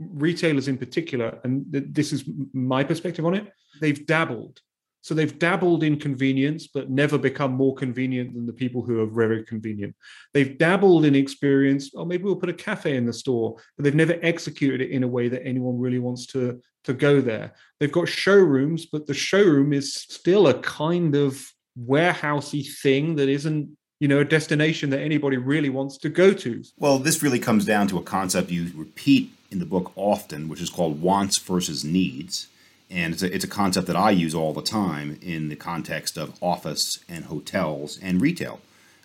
retailers 0.00 0.68
in 0.68 0.78
particular, 0.78 1.38
and 1.44 1.64
this 1.68 2.12
is 2.12 2.24
my 2.52 2.82
perspective 2.82 3.24
on 3.26 3.34
it, 3.34 3.52
they've 3.80 4.06
dabbled. 4.06 4.60
So 5.02 5.14
they've 5.14 5.38
dabbled 5.38 5.82
in 5.82 5.98
convenience, 5.98 6.66
but 6.66 6.90
never 6.90 7.16
become 7.16 7.52
more 7.52 7.74
convenient 7.74 8.34
than 8.34 8.46
the 8.46 8.52
people 8.52 8.82
who 8.82 9.00
are 9.00 9.06
very 9.06 9.44
convenient. 9.44 9.94
They've 10.34 10.58
dabbled 10.58 11.06
in 11.06 11.14
experience. 11.14 11.90
Oh, 11.96 12.04
maybe 12.04 12.24
we'll 12.24 12.36
put 12.36 12.50
a 12.50 12.54
cafe 12.54 12.96
in 12.96 13.06
the 13.06 13.12
store, 13.12 13.56
but 13.76 13.84
they've 13.84 13.94
never 13.94 14.18
executed 14.22 14.82
it 14.82 14.90
in 14.90 15.02
a 15.02 15.08
way 15.08 15.28
that 15.28 15.46
anyone 15.46 15.78
really 15.78 15.98
wants 15.98 16.26
to, 16.28 16.60
to 16.84 16.92
go 16.92 17.20
there. 17.20 17.54
They've 17.78 17.90
got 17.90 18.08
showrooms, 18.08 18.86
but 18.86 19.06
the 19.06 19.14
showroom 19.14 19.72
is 19.72 19.94
still 19.94 20.48
a 20.48 20.60
kind 20.60 21.14
of 21.14 21.50
warehousey 21.78 22.70
thing 22.82 23.16
that 23.16 23.28
isn't 23.28 23.70
you 24.00 24.08
know 24.08 24.20
a 24.20 24.24
destination 24.24 24.90
that 24.90 25.00
anybody 25.00 25.36
really 25.36 25.68
wants 25.68 25.96
to 25.98 26.08
go 26.08 26.32
to 26.32 26.64
well 26.78 26.98
this 26.98 27.22
really 27.22 27.38
comes 27.38 27.64
down 27.64 27.86
to 27.86 27.96
a 27.96 28.02
concept 28.02 28.50
you 28.50 28.70
repeat 28.74 29.30
in 29.50 29.58
the 29.58 29.66
book 29.66 29.92
often 29.96 30.48
which 30.48 30.60
is 30.60 30.70
called 30.70 31.02
wants 31.02 31.38
versus 31.38 31.84
needs 31.84 32.48
and 32.90 33.14
it's 33.14 33.22
a, 33.22 33.32
it's 33.32 33.44
a 33.44 33.48
concept 33.48 33.86
that 33.86 33.96
I 33.96 34.10
use 34.10 34.34
all 34.34 34.52
the 34.52 34.62
time 34.62 35.18
in 35.22 35.48
the 35.48 35.56
context 35.56 36.16
of 36.18 36.36
office 36.42 36.98
and 37.08 37.26
hotels 37.26 37.98
and 38.02 38.20
retail. 38.20 38.60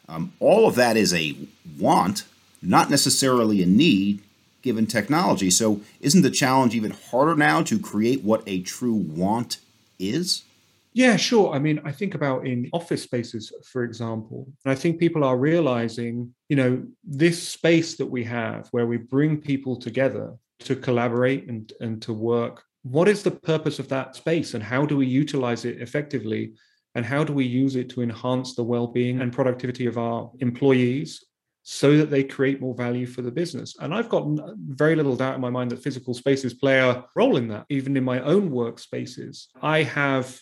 Um, 0.10 0.34
all 0.40 0.68
of 0.68 0.76
that 0.76 0.98
is 0.98 1.14
a 1.14 1.36
want, 1.78 2.26
not 2.62 2.90
necessarily 2.90 3.62
a 3.62 3.68
need, 3.68 4.22
given 4.64 4.88
technology. 4.88 5.52
So, 5.52 5.82
isn't 6.02 6.24
the 6.24 6.32
challenge 6.32 6.74
even 6.74 6.92
harder 6.92 7.36
now 7.36 7.62
to 7.64 7.78
create 7.78 8.24
what 8.24 8.42
a 8.48 8.62
true 8.62 8.96
want 8.96 9.58
is? 10.00 10.44
Yeah, 10.96 11.18
sure. 11.18 11.54
I 11.54 11.60
mean, 11.60 11.82
I 11.84 11.92
think 11.92 12.16
about 12.16 12.48
in 12.48 12.70
office 12.72 13.04
spaces, 13.04 13.52
for 13.72 13.84
example, 13.84 14.48
and 14.64 14.72
I 14.72 14.76
think 14.76 14.98
people 14.98 15.26
are 15.26 15.38
realizing, 15.38 16.34
you 16.48 16.56
know, 16.56 16.84
this 17.04 17.46
space 17.48 17.98
that 17.98 18.06
we 18.06 18.24
have 18.24 18.70
where 18.72 18.88
we 18.88 18.98
bring 18.98 19.42
people 19.42 19.76
together 19.76 20.34
to 20.62 20.76
collaborate 20.76 21.50
and, 21.50 21.72
and 21.82 22.02
to 22.04 22.14
work 22.14 22.64
what 22.86 23.08
is 23.08 23.24
the 23.24 23.32
purpose 23.32 23.80
of 23.80 23.90
that 23.90 24.16
space 24.16 24.54
and 24.54 24.64
how 24.64 24.86
do 24.86 24.96
we 24.96 25.08
utilize 25.08 25.66
it 25.66 25.82
effectively? 25.82 26.54
And 26.94 27.04
how 27.04 27.24
do 27.24 27.34
we 27.34 27.44
use 27.44 27.76
it 27.76 27.90
to 27.90 28.04
enhance 28.04 28.56
the 28.56 28.64
well-being 28.64 29.22
and 29.22 29.34
productivity 29.34 29.88
of 29.88 29.98
our 29.98 30.32
employees 30.40 31.26
so 31.64 31.98
that 31.98 32.12
they 32.12 32.24
create 32.24 32.62
more 32.62 32.76
value 32.76 33.08
for 33.08 33.24
the 33.24 33.32
business? 33.32 33.76
And 33.80 33.94
i've 33.94 34.08
got 34.08 34.28
very 34.84 34.96
little 34.96 35.16
doubt 35.16 35.36
in 35.36 35.42
my 35.42 35.50
mind 35.50 35.72
that 35.72 35.84
physical 35.84 36.14
spaces 36.14 36.54
play 36.54 36.80
a 36.80 37.04
role 37.16 37.38
in 37.38 37.48
that. 37.50 37.66
Even 37.70 37.98
in 37.98 38.04
my 38.04 38.20
own 38.22 38.52
workspaces 38.52 39.48
i 39.62 39.82
have 39.82 40.40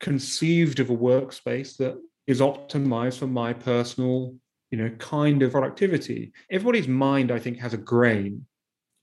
conceived 0.00 0.80
of 0.80 0.90
a 0.90 0.96
workspace 0.96 1.76
that 1.76 1.96
is 2.26 2.40
optimized 2.40 3.18
for 3.18 3.26
my 3.26 3.52
personal 3.52 4.34
you 4.70 4.78
know 4.78 4.90
kind 4.98 5.42
of 5.42 5.52
productivity 5.52 6.32
everybody's 6.50 6.88
mind 6.88 7.32
i 7.32 7.38
think 7.38 7.58
has 7.58 7.74
a 7.74 7.78
grain 7.78 8.46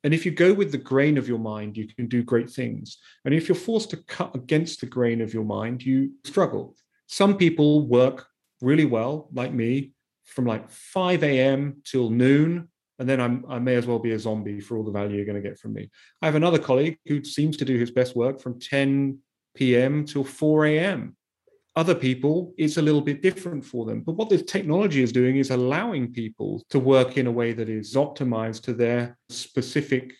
and 0.05 0.13
if 0.13 0.23
you 0.23 0.31
go 0.31 0.53
with 0.53 0.71
the 0.71 0.77
grain 0.77 1.17
of 1.17 1.27
your 1.27 1.39
mind, 1.39 1.75
you 1.75 1.87
can 1.87 2.07
do 2.07 2.21
great 2.21 2.47
things. 2.47 2.99
And 3.25 3.33
if 3.33 3.49
you're 3.49 3.55
forced 3.55 3.89
to 3.89 3.97
cut 3.97 4.35
against 4.35 4.79
the 4.79 4.85
grain 4.85 5.19
of 5.19 5.33
your 5.33 5.43
mind, 5.43 5.83
you 5.83 6.11
struggle. 6.23 6.75
Some 7.07 7.37
people 7.37 7.87
work 7.87 8.27
really 8.61 8.85
well, 8.85 9.29
like 9.33 9.51
me, 9.51 9.93
from 10.23 10.45
like 10.45 10.69
5 10.69 11.23
a.m. 11.23 11.81
till 11.83 12.11
noon. 12.11 12.69
And 12.99 13.09
then 13.09 13.19
I'm, 13.19 13.45
I 13.49 13.57
may 13.57 13.73
as 13.73 13.87
well 13.87 13.97
be 13.97 14.11
a 14.11 14.19
zombie 14.19 14.59
for 14.59 14.77
all 14.77 14.83
the 14.83 14.91
value 14.91 15.15
you're 15.15 15.25
going 15.25 15.41
to 15.41 15.49
get 15.49 15.57
from 15.57 15.73
me. 15.73 15.89
I 16.21 16.27
have 16.27 16.35
another 16.35 16.59
colleague 16.59 16.99
who 17.07 17.23
seems 17.23 17.57
to 17.57 17.65
do 17.65 17.79
his 17.79 17.89
best 17.89 18.15
work 18.15 18.39
from 18.39 18.59
10 18.59 19.17
p.m. 19.55 20.05
till 20.05 20.23
4 20.23 20.65
a.m. 20.67 21.15
Other 21.75 21.95
people, 21.95 22.53
it's 22.57 22.77
a 22.77 22.81
little 22.81 23.01
bit 23.01 23.21
different 23.21 23.65
for 23.65 23.85
them. 23.85 24.01
But 24.01 24.13
what 24.13 24.29
this 24.29 24.43
technology 24.43 25.03
is 25.03 25.11
doing 25.11 25.37
is 25.37 25.49
allowing 25.49 26.13
people 26.13 26.63
to 26.69 26.79
work 26.79 27.17
in 27.17 27.27
a 27.27 27.31
way 27.31 27.51
that 27.51 27.67
is 27.67 27.95
optimized 27.95 28.61
to 28.63 28.73
their 28.73 29.17
specific 29.29 30.13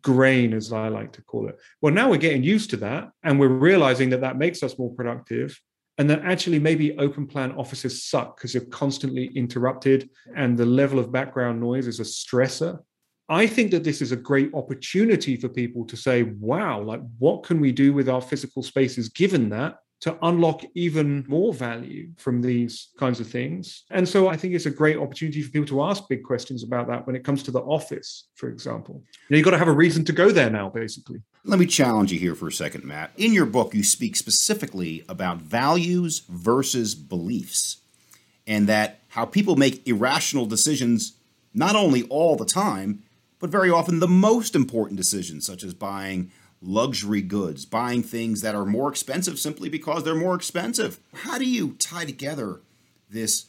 grain, 0.00 0.54
as 0.54 0.72
I 0.72 0.88
like 0.88 1.12
to 1.12 1.22
call 1.22 1.48
it. 1.48 1.58
Well, 1.82 1.92
now 1.92 2.08
we're 2.08 2.16
getting 2.16 2.42
used 2.42 2.70
to 2.70 2.76
that, 2.78 3.10
and 3.22 3.38
we're 3.38 3.48
realizing 3.48 4.08
that 4.10 4.22
that 4.22 4.38
makes 4.38 4.62
us 4.62 4.78
more 4.78 4.94
productive. 4.94 5.60
And 5.96 6.10
that 6.10 6.22
actually 6.24 6.58
maybe 6.58 6.98
open 6.98 7.24
plan 7.24 7.52
offices 7.52 8.02
suck 8.02 8.36
because 8.36 8.52
you're 8.52 8.64
constantly 8.64 9.26
interrupted 9.36 10.10
and 10.34 10.58
the 10.58 10.66
level 10.66 10.98
of 10.98 11.12
background 11.12 11.60
noise 11.60 11.86
is 11.86 12.00
a 12.00 12.02
stressor. 12.02 12.80
I 13.28 13.46
think 13.46 13.70
that 13.70 13.84
this 13.84 14.02
is 14.02 14.12
a 14.12 14.16
great 14.16 14.52
opportunity 14.52 15.36
for 15.36 15.48
people 15.48 15.84
to 15.86 15.96
say, 15.96 16.24
wow, 16.24 16.80
like 16.80 17.00
what 17.18 17.42
can 17.42 17.60
we 17.60 17.72
do 17.72 17.92
with 17.92 18.08
our 18.08 18.20
physical 18.20 18.62
spaces 18.62 19.08
given 19.08 19.48
that? 19.50 19.78
to 20.04 20.18
unlock 20.20 20.62
even 20.74 21.24
more 21.28 21.54
value 21.54 22.10
from 22.18 22.42
these 22.42 22.90
kinds 22.98 23.20
of 23.20 23.26
things. 23.26 23.84
And 23.90 24.06
so 24.06 24.28
I 24.28 24.36
think 24.36 24.52
it's 24.52 24.66
a 24.66 24.70
great 24.70 24.98
opportunity 24.98 25.40
for 25.40 25.50
people 25.50 25.68
to 25.68 25.82
ask 25.82 26.06
big 26.10 26.22
questions 26.22 26.62
about 26.62 26.88
that 26.88 27.06
when 27.06 27.16
it 27.16 27.24
comes 27.24 27.42
to 27.44 27.50
the 27.50 27.62
office, 27.62 28.28
for 28.34 28.50
example. 28.50 29.02
You 29.06 29.12
know, 29.30 29.36
you've 29.38 29.46
got 29.46 29.52
to 29.52 29.58
have 29.58 29.68
a 29.68 29.72
reason 29.72 30.04
to 30.04 30.12
go 30.12 30.30
there 30.30 30.50
now, 30.50 30.68
basically. 30.68 31.22
Let 31.44 31.58
me 31.58 31.64
challenge 31.64 32.12
you 32.12 32.18
here 32.18 32.34
for 32.34 32.48
a 32.48 32.52
second, 32.52 32.84
Matt. 32.84 33.12
In 33.16 33.32
your 33.32 33.46
book, 33.46 33.72
you 33.72 33.82
speak 33.82 34.16
specifically 34.16 35.06
about 35.08 35.38
values 35.38 36.18
versus 36.28 36.94
beliefs, 36.94 37.78
and 38.46 38.66
that 38.66 39.00
how 39.08 39.24
people 39.24 39.56
make 39.56 39.88
irrational 39.88 40.44
decisions 40.44 41.14
not 41.54 41.76
only 41.76 42.02
all 42.08 42.36
the 42.36 42.44
time, 42.44 43.02
but 43.44 43.50
very 43.50 43.68
often 43.68 44.00
the 44.00 44.08
most 44.08 44.56
important 44.56 44.96
decisions, 44.96 45.44
such 45.44 45.62
as 45.62 45.74
buying 45.74 46.32
luxury 46.62 47.20
goods, 47.20 47.66
buying 47.66 48.02
things 48.02 48.40
that 48.40 48.54
are 48.54 48.64
more 48.64 48.88
expensive 48.88 49.38
simply 49.38 49.68
because 49.68 50.02
they're 50.02 50.14
more 50.14 50.34
expensive. 50.34 50.98
How 51.12 51.36
do 51.36 51.44
you 51.44 51.74
tie 51.78 52.06
together 52.06 52.62
this 53.10 53.48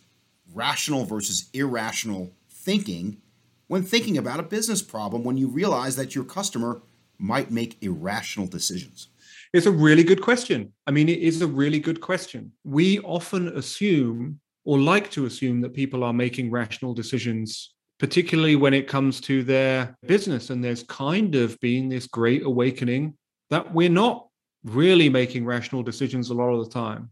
rational 0.54 1.06
versus 1.06 1.50
irrational 1.54 2.34
thinking 2.50 3.22
when 3.68 3.84
thinking 3.84 4.18
about 4.18 4.42
a 4.42 4.44
business 4.44 4.82
problem 4.82 5.24
when 5.24 5.38
you 5.38 5.48
realize 5.48 5.96
that 5.96 6.14
your 6.14 6.26
customer 6.26 6.82
might 7.18 7.50
make 7.50 7.82
irrational 7.82 8.48
decisions? 8.48 9.08
It's 9.54 9.66
a 9.66 9.72
really 9.72 10.04
good 10.04 10.22
question. 10.22 10.74
I 10.86 10.92
mean, 10.92 11.08
it 11.08 11.20
is 11.20 11.42
a 11.42 11.48
really 11.48 11.80
good 11.80 12.02
question. 12.02 12.52
We 12.66 13.00
often 13.00 13.48
assume 13.48 14.42
or 14.66 14.78
like 14.78 15.10
to 15.12 15.26
assume 15.26 15.62
that 15.62 15.74
people 15.74 16.04
are 16.04 16.12
making 16.12 16.52
rational 16.52 16.94
decisions 16.94 17.75
particularly 18.00 18.56
when 18.56 18.74
it 18.74 18.88
comes 18.88 19.22
to 19.22 19.44
their 19.44 19.98
business. 20.06 20.50
And 20.50 20.64
there's 20.64 20.84
kind 20.84 21.36
of 21.36 21.60
been 21.60 21.90
this 21.90 22.08
great 22.08 22.44
awakening 22.44 23.16
that 23.50 23.74
we're 23.74 23.90
not 23.90 24.28
really 24.64 25.10
making 25.10 25.46
rational 25.46 25.84
decisions 25.84 26.30
a 26.30 26.34
lot 26.34 26.50
of 26.50 26.66
the 26.66 26.72
time. 26.72 27.10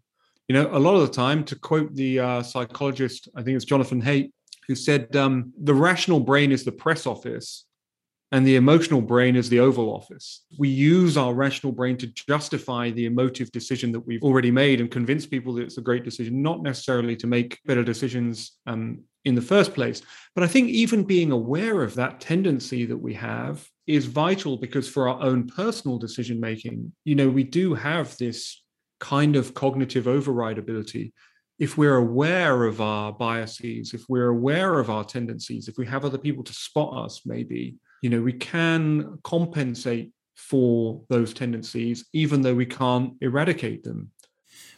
You 0.48 0.56
know, 0.56 0.70
a 0.76 0.80
lot 0.80 0.96
of 0.96 1.08
the 1.08 1.14
time, 1.14 1.46
to 1.46 1.56
quote 1.56 1.96
the 1.96 2.20
uh, 2.20 2.44
psychologist, 2.44 3.30
I 3.36 3.44
think 3.44 3.56
it's 3.56 3.66
Jonathan 3.66 4.02
Haidt, 4.02 4.32
who 4.68 4.76
said, 4.76 5.16
um, 5.16 5.54
the 5.62 5.74
rational 5.74 6.20
brain 6.20 6.52
is 6.52 6.64
the 6.64 6.72
press 6.72 7.06
office 7.08 7.66
and 8.34 8.46
the 8.48 8.56
emotional 8.56 9.00
brain 9.00 9.36
is 9.36 9.48
the 9.48 9.60
oval 9.60 9.94
office. 9.94 10.42
We 10.58 10.68
use 10.68 11.18
our 11.18 11.34
rational 11.34 11.72
brain 11.72 11.98
to 11.98 12.08
justify 12.08 12.90
the 12.90 13.06
emotive 13.06 13.52
decision 13.52 13.92
that 13.92 14.00
we've 14.00 14.24
already 14.24 14.50
made 14.52 14.82
and 14.82 14.90
convince 14.90 15.26
people 15.26 15.54
that 15.54 15.62
it's 15.62 15.78
a 15.78 15.82
great 15.82 16.04
decision, 16.04 16.42
not 16.42 16.64
necessarily 16.64 17.16
to 17.18 17.28
make 17.28 17.60
better 17.66 17.84
decisions 17.84 18.54
um, 18.66 19.04
in 19.26 19.36
the 19.36 19.42
first 19.42 19.74
place. 19.74 20.02
But 20.36 20.44
I 20.44 20.48
think 20.48 20.70
even 20.70 21.04
being 21.04 21.32
aware 21.32 21.84
of 21.84 21.96
that 21.96 22.20
tendency 22.20 22.86
that 22.86 22.98
we 22.98 23.14
have 23.14 23.68
is 23.88 24.06
vital 24.06 24.58
because 24.58 24.90
for 24.90 25.08
our 25.08 25.22
own 25.22 25.48
personal 25.48 25.98
decision 25.98 26.40
making, 26.40 26.92
you 27.06 27.16
know, 27.16 27.30
we 27.30 27.44
do 27.44 27.74
have 27.74 28.18
this 28.18 28.64
kind 29.00 29.36
of 29.36 29.54
cognitive 29.54 30.08
override 30.08 30.58
ability. 30.58 31.14
If 31.60 31.78
we're 31.78 31.98
aware 31.98 32.64
of 32.64 32.82
our 32.82 33.12
biases, 33.12 33.94
if 33.94 34.06
we're 34.10 34.30
aware 34.30 34.80
of 34.80 34.90
our 34.90 35.04
tendencies, 35.04 35.68
if 35.68 35.78
we 35.78 35.86
have 35.86 36.04
other 36.04 36.18
people 36.18 36.44
to 36.44 36.54
spot 36.54 37.06
us, 37.06 37.22
maybe, 37.26 37.76
you 38.02 38.10
know, 38.10 38.22
we 38.22 38.34
can 38.34 39.20
compensate 39.24 40.12
for 40.36 41.02
those 41.10 41.34
tendencies, 41.34 42.06
even 42.14 42.42
though 42.42 42.56
we 42.56 42.66
can't 42.66 43.14
eradicate 43.22 43.84
them. 43.84 44.12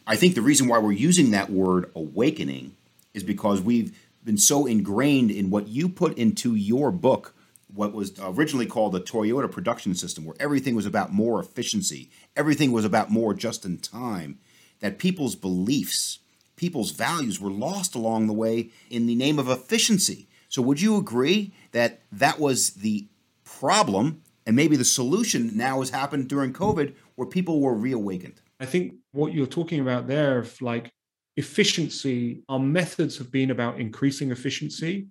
I 0.06 0.16
think 0.16 0.34
the 0.34 0.42
reason 0.42 0.68
why 0.68 0.78
we're 0.78 0.92
using 0.92 1.30
that 1.30 1.50
word 1.50 1.90
awakening 1.96 2.76
is 3.14 3.22
because 3.22 3.60
we've 3.60 3.98
been 4.26 4.36
so 4.36 4.66
ingrained 4.66 5.30
in 5.30 5.48
what 5.48 5.68
you 5.68 5.88
put 5.88 6.18
into 6.18 6.54
your 6.54 6.90
book, 6.90 7.34
what 7.72 7.94
was 7.94 8.12
originally 8.20 8.66
called 8.66 8.92
the 8.92 9.00
Toyota 9.00 9.50
production 9.50 9.94
system, 9.94 10.24
where 10.24 10.36
everything 10.38 10.74
was 10.74 10.84
about 10.84 11.12
more 11.12 11.40
efficiency, 11.40 12.10
everything 12.36 12.72
was 12.72 12.84
about 12.84 13.10
more 13.10 13.32
just 13.32 13.64
in 13.64 13.78
time, 13.78 14.38
that 14.80 14.98
people's 14.98 15.36
beliefs, 15.36 16.18
people's 16.56 16.90
values 16.90 17.40
were 17.40 17.50
lost 17.50 17.94
along 17.94 18.26
the 18.26 18.32
way 18.34 18.70
in 18.90 19.06
the 19.06 19.14
name 19.14 19.38
of 19.38 19.48
efficiency. 19.48 20.28
So, 20.48 20.60
would 20.62 20.80
you 20.80 20.96
agree 20.96 21.52
that 21.72 22.02
that 22.12 22.38
was 22.38 22.70
the 22.74 23.06
problem, 23.46 24.22
and 24.44 24.54
maybe 24.54 24.76
the 24.76 24.84
solution 24.84 25.56
now 25.56 25.80
has 25.80 25.90
happened 25.90 26.28
during 26.28 26.52
COVID, 26.52 26.94
where 27.14 27.26
people 27.26 27.60
were 27.60 27.74
reawakened. 27.74 28.40
I 28.60 28.66
think 28.66 28.94
what 29.12 29.32
you're 29.32 29.46
talking 29.46 29.80
about 29.80 30.06
there, 30.06 30.38
of 30.38 30.60
like 30.60 30.90
efficiency, 31.36 32.42
our 32.48 32.58
methods 32.58 33.18
have 33.18 33.30
been 33.30 33.50
about 33.50 33.80
increasing 33.80 34.30
efficiency, 34.30 35.08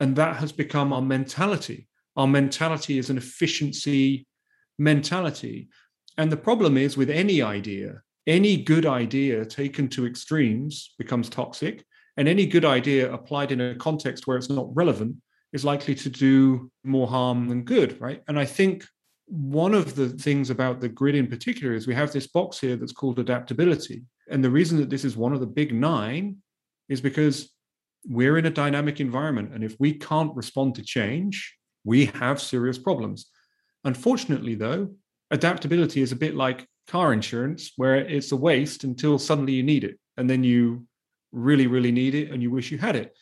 and 0.00 0.14
that 0.16 0.36
has 0.36 0.52
become 0.52 0.92
our 0.92 1.02
mentality. 1.02 1.88
Our 2.16 2.26
mentality 2.26 2.98
is 2.98 3.10
an 3.10 3.18
efficiency 3.18 4.26
mentality. 4.78 5.68
And 6.16 6.30
the 6.30 6.36
problem 6.36 6.76
is 6.76 6.96
with 6.96 7.10
any 7.10 7.42
idea, 7.42 8.02
any 8.26 8.56
good 8.56 8.86
idea 8.86 9.44
taken 9.44 9.88
to 9.88 10.06
extremes 10.06 10.94
becomes 10.98 11.28
toxic, 11.28 11.84
and 12.16 12.28
any 12.28 12.46
good 12.46 12.64
idea 12.64 13.12
applied 13.12 13.52
in 13.52 13.60
a 13.60 13.76
context 13.76 14.26
where 14.26 14.36
it's 14.36 14.50
not 14.50 14.74
relevant 14.74 15.16
is 15.52 15.64
likely 15.64 15.94
to 15.94 16.10
do 16.10 16.70
more 16.84 17.06
harm 17.06 17.48
than 17.48 17.64
good, 17.64 18.00
right? 18.00 18.22
And 18.28 18.38
I 18.38 18.44
think 18.44 18.84
one 19.28 19.74
of 19.74 19.94
the 19.94 20.08
things 20.08 20.50
about 20.50 20.80
the 20.80 20.88
grid 20.88 21.14
in 21.14 21.26
particular 21.26 21.74
is 21.74 21.86
we 21.86 21.94
have 21.94 22.12
this 22.12 22.26
box 22.26 22.58
here 22.58 22.76
that's 22.76 22.92
called 22.92 23.18
adaptability. 23.18 24.02
And 24.30 24.42
the 24.42 24.50
reason 24.50 24.78
that 24.78 24.90
this 24.90 25.04
is 25.04 25.16
one 25.16 25.32
of 25.32 25.40
the 25.40 25.46
big 25.46 25.74
nine 25.74 26.36
is 26.88 27.00
because 27.00 27.50
we're 28.06 28.38
in 28.38 28.46
a 28.46 28.50
dynamic 28.50 29.00
environment. 29.00 29.52
And 29.52 29.62
if 29.62 29.76
we 29.78 29.92
can't 29.92 30.34
respond 30.34 30.74
to 30.76 30.82
change, 30.82 31.56
we 31.84 32.06
have 32.06 32.40
serious 32.40 32.78
problems. 32.78 33.26
Unfortunately, 33.84 34.54
though, 34.54 34.90
adaptability 35.30 36.00
is 36.00 36.12
a 36.12 36.16
bit 36.16 36.34
like 36.34 36.66
car 36.86 37.12
insurance, 37.12 37.72
where 37.76 37.96
it's 37.96 38.32
a 38.32 38.36
waste 38.36 38.84
until 38.84 39.18
suddenly 39.18 39.52
you 39.52 39.62
need 39.62 39.84
it. 39.84 39.98
And 40.16 40.28
then 40.28 40.42
you 40.42 40.86
really, 41.32 41.66
really 41.66 41.92
need 41.92 42.14
it 42.14 42.30
and 42.30 42.42
you 42.42 42.50
wish 42.50 42.70
you 42.70 42.78
had 42.78 42.96
it. 42.96 43.14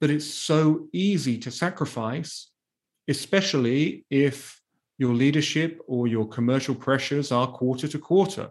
But 0.00 0.10
it's 0.10 0.26
so 0.26 0.88
easy 0.92 1.38
to 1.38 1.50
sacrifice, 1.50 2.50
especially 3.08 4.04
if 4.10 4.60
your 4.98 5.14
leadership 5.14 5.80
or 5.86 6.06
your 6.06 6.26
commercial 6.26 6.74
pressures 6.74 7.32
are 7.32 7.46
quarter 7.46 7.88
to 7.88 7.98
quarter. 7.98 8.50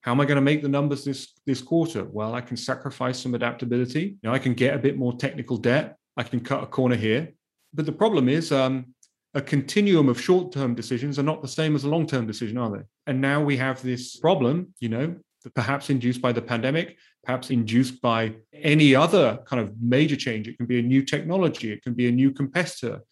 How 0.00 0.12
am 0.12 0.20
I 0.20 0.24
going 0.24 0.36
to 0.36 0.42
make 0.42 0.62
the 0.62 0.68
numbers 0.68 1.04
this 1.04 1.32
this 1.46 1.60
quarter? 1.60 2.04
Well, 2.04 2.34
I 2.34 2.40
can 2.40 2.56
sacrifice 2.56 3.18
some 3.18 3.34
adaptability. 3.34 4.16
You 4.22 4.28
know, 4.28 4.32
I 4.32 4.38
can 4.38 4.54
get 4.54 4.74
a 4.74 4.78
bit 4.78 4.96
more 4.96 5.16
technical 5.16 5.56
debt. 5.56 5.96
I 6.16 6.22
can 6.22 6.40
cut 6.40 6.62
a 6.62 6.66
corner 6.66 6.96
here. 6.96 7.32
But 7.74 7.86
the 7.86 7.92
problem 7.92 8.28
is, 8.28 8.52
um, 8.52 8.94
a 9.34 9.42
continuum 9.42 10.08
of 10.08 10.20
short-term 10.20 10.74
decisions 10.74 11.18
are 11.18 11.24
not 11.24 11.42
the 11.42 11.48
same 11.48 11.74
as 11.74 11.84
a 11.84 11.88
long-term 11.88 12.26
decision, 12.26 12.56
are 12.56 12.70
they? 12.70 12.84
And 13.06 13.20
now 13.20 13.42
we 13.42 13.56
have 13.56 13.82
this 13.82 14.16
problem. 14.16 14.72
You 14.80 14.88
know, 14.88 15.16
perhaps 15.54 15.90
induced 15.90 16.22
by 16.22 16.32
the 16.32 16.42
pandemic, 16.42 16.96
perhaps 17.24 17.50
induced 17.50 18.00
by 18.00 18.34
any 18.52 18.94
other 18.94 19.40
kind 19.46 19.60
of 19.60 19.74
major 19.80 20.16
change. 20.16 20.48
It 20.48 20.56
can 20.56 20.66
be 20.66 20.78
a 20.78 20.82
new 20.82 21.02
technology. 21.02 21.72
It 21.72 21.82
can 21.82 21.94
be 21.94 22.08
a 22.08 22.12
new 22.12 22.30
competitor 22.30 23.02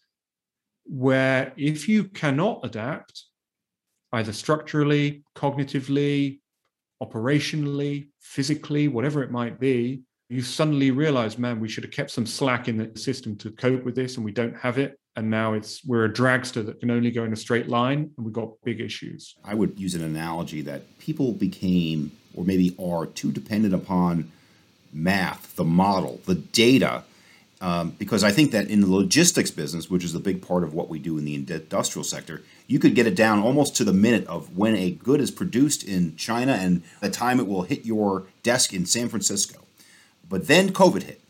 where 0.85 1.53
if 1.57 1.89
you 1.89 2.05
cannot 2.05 2.61
adapt, 2.63 3.23
either 4.13 4.31
structurally, 4.31 5.23
cognitively, 5.35 6.39
operationally, 7.01 8.07
physically, 8.19 8.87
whatever 8.87 9.23
it 9.23 9.31
might 9.31 9.59
be, 9.59 10.01
you 10.29 10.41
suddenly 10.41 10.91
realize, 10.91 11.37
man, 11.37 11.59
we 11.59 11.67
should 11.67 11.83
have 11.83 11.93
kept 11.93 12.11
some 12.11 12.25
slack 12.25 12.67
in 12.67 12.77
the 12.77 12.97
system 12.99 13.35
to 13.37 13.51
cope 13.51 13.83
with 13.83 13.95
this, 13.95 14.15
and 14.15 14.25
we 14.25 14.31
don't 14.31 14.55
have 14.55 14.77
it. 14.77 14.99
And 15.17 15.29
now 15.29 15.53
it's 15.53 15.85
we're 15.85 16.05
a 16.05 16.09
dragster 16.09 16.65
that 16.65 16.79
can 16.79 16.91
only 16.91 17.11
go 17.11 17.23
in 17.23 17.31
a 17.31 17.37
straight 17.37 17.69
line, 17.69 18.11
and 18.17 18.25
we've 18.25 18.33
got 18.33 18.49
big 18.63 18.81
issues. 18.81 19.35
I 19.43 19.53
would 19.53 19.79
use 19.79 19.95
an 19.95 20.03
analogy 20.03 20.61
that 20.61 20.97
people 20.99 21.31
became, 21.33 22.11
or 22.33 22.43
maybe 22.43 22.75
are, 22.79 23.05
too 23.05 23.31
dependent 23.31 23.73
upon 23.73 24.31
math, 24.91 25.55
the 25.55 25.63
model, 25.63 26.21
the 26.25 26.35
data 26.35 27.03
um, 27.65 27.95
because 27.97 28.23
I 28.23 28.31
think 28.31 28.51
that 28.51 28.69
in 28.69 28.81
the 28.81 28.91
logistics 28.91 29.49
business, 29.49 29.89
which 29.89 30.03
is 30.03 30.13
a 30.13 30.19
big 30.19 30.43
part 30.43 30.63
of 30.63 30.75
what 30.75 30.87
we 30.87 30.99
do 30.99 31.17
in 31.17 31.25
the 31.25 31.33
industrial 31.33 32.03
sector, 32.03 32.43
you 32.67 32.77
could 32.77 32.93
get 32.93 33.07
it 33.07 33.15
down 33.15 33.39
almost 33.39 33.75
to 33.77 33.83
the 33.83 33.91
minute 33.91 34.27
of 34.27 34.55
when 34.55 34.75
a 34.75 34.91
good 34.91 35.19
is 35.19 35.31
produced 35.31 35.83
in 35.83 36.15
China 36.15 36.51
and 36.51 36.83
the 37.01 37.09
time 37.09 37.39
it 37.39 37.47
will 37.47 37.63
hit 37.63 37.83
your 37.83 38.27
desk 38.43 38.71
in 38.71 38.85
San 38.85 39.09
Francisco. 39.09 39.61
But 40.29 40.45
then 40.45 40.73
COVID 40.73 41.03
hit. 41.03 41.21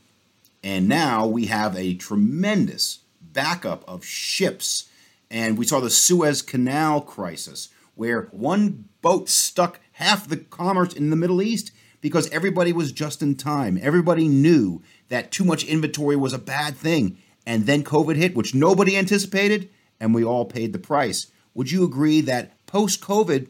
And 0.62 0.90
now 0.90 1.26
we 1.26 1.46
have 1.46 1.74
a 1.78 1.94
tremendous 1.94 3.00
backup 3.22 3.88
of 3.88 4.04
ships. 4.04 4.90
And 5.32 5.58
we 5.58 5.66
saw 5.66 5.80
the 5.80 5.90
Suez 5.90 6.42
Canal 6.42 7.00
crisis, 7.00 7.70
where 7.96 8.24
one 8.32 8.90
boat 9.02 9.30
stuck 9.30 9.80
half 9.94 10.28
the 10.28 10.36
commerce 10.36 10.92
in 10.92 11.12
the 11.12 11.16
Middle 11.16 11.42
East 11.42 11.72
because 12.02 12.30
everybody 12.30 12.72
was 12.72 12.92
just 12.92 13.24
in 13.24 13.36
time. 13.36 13.80
Everybody 13.82 14.28
knew 14.28 14.84
that 15.10 15.32
too 15.32 15.44
much 15.44 15.64
inventory 15.64 16.16
was 16.16 16.34
a 16.34 16.40
bad 16.40 16.76
thing. 16.76 17.18
And 17.46 17.66
then 17.66 17.84
COVID 17.84 18.16
hit, 18.16 18.36
which 18.36 18.56
nobody 18.56 18.98
anticipated, 18.98 19.70
and 20.00 20.14
we 20.14 20.24
all 20.24 20.46
paid 20.46 20.74
the 20.74 20.80
price. 20.80 21.28
Would 21.54 21.72
you 21.72 21.84
agree 21.84 22.22
that 22.22 22.66
post 22.66 23.02
COVID, 23.02 23.48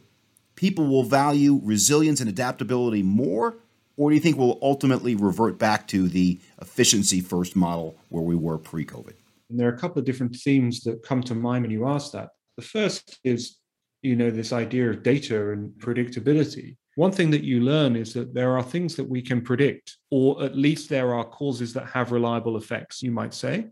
people 0.55 0.87
will 0.87 1.03
value 1.03 1.59
resilience 1.63 2.19
and 2.19 2.29
adaptability 2.29 3.03
more? 3.03 3.55
Or 3.97 4.09
do 4.09 4.15
you 4.15 4.21
think 4.21 4.37
we'll 4.37 4.59
ultimately 4.61 5.15
revert 5.15 5.57
back 5.57 5.87
to 5.87 6.07
the 6.07 6.39
efficiency 6.61 7.21
first 7.21 7.55
model 7.55 7.97
where 8.09 8.23
we 8.23 8.35
were 8.35 8.57
pre 8.57 8.85
COVID? 8.85 9.13
And 9.49 9.59
There 9.59 9.67
are 9.69 9.73
a 9.73 9.77
couple 9.77 9.99
of 9.99 10.05
different 10.05 10.35
themes 10.35 10.81
that 10.81 11.03
come 11.03 11.23
to 11.23 11.35
mind 11.35 11.63
when 11.63 11.71
you 11.71 11.87
ask 11.87 12.11
that. 12.11 12.29
The 12.57 12.63
first 12.63 13.19
is, 13.23 13.57
you 14.01 14.15
know, 14.15 14.29
this 14.29 14.51
idea 14.51 14.89
of 14.89 15.03
data 15.03 15.51
and 15.51 15.71
predictability. 15.79 16.75
One 16.95 17.11
thing 17.11 17.29
that 17.31 17.43
you 17.43 17.59
learn 17.59 17.95
is 17.95 18.13
that 18.13 18.33
there 18.33 18.57
are 18.57 18.63
things 18.63 18.95
that 18.95 19.07
we 19.07 19.21
can 19.21 19.41
predict, 19.41 19.97
or 20.09 20.41
at 20.43 20.55
least 20.55 20.89
there 20.89 21.13
are 21.13 21.25
causes 21.25 21.73
that 21.73 21.87
have 21.87 22.13
reliable 22.13 22.55
effects, 22.57 23.03
you 23.03 23.11
might 23.11 23.33
say. 23.33 23.67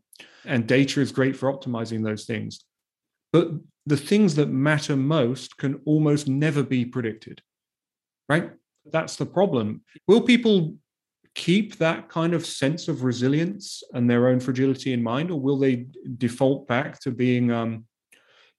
And 0.45 0.67
data 0.67 0.99
is 0.99 1.13
great 1.13 1.35
for 1.35 1.51
optimizing 1.51 2.03
those 2.03 2.25
things. 2.25 2.65
But 3.31 3.51
the 3.85 3.97
things 3.97 4.35
that 4.35 4.49
matter 4.49 4.97
most 4.97 5.57
can 5.57 5.81
almost 5.85 6.27
never 6.27 6.63
be 6.63 6.85
predicted, 6.85 7.41
right? 8.27 8.51
That's 8.91 9.15
the 9.15 9.25
problem. 9.25 9.83
Will 10.07 10.21
people 10.21 10.75
keep 11.33 11.77
that 11.77 12.09
kind 12.09 12.33
of 12.33 12.45
sense 12.45 12.87
of 12.87 13.03
resilience 13.03 13.81
and 13.93 14.09
their 14.09 14.27
own 14.27 14.39
fragility 14.39 14.93
in 14.93 15.01
mind, 15.01 15.31
or 15.31 15.39
will 15.39 15.57
they 15.57 15.87
default 16.17 16.67
back 16.67 16.99
to 16.99 17.11
being 17.11 17.51
um, 17.51 17.85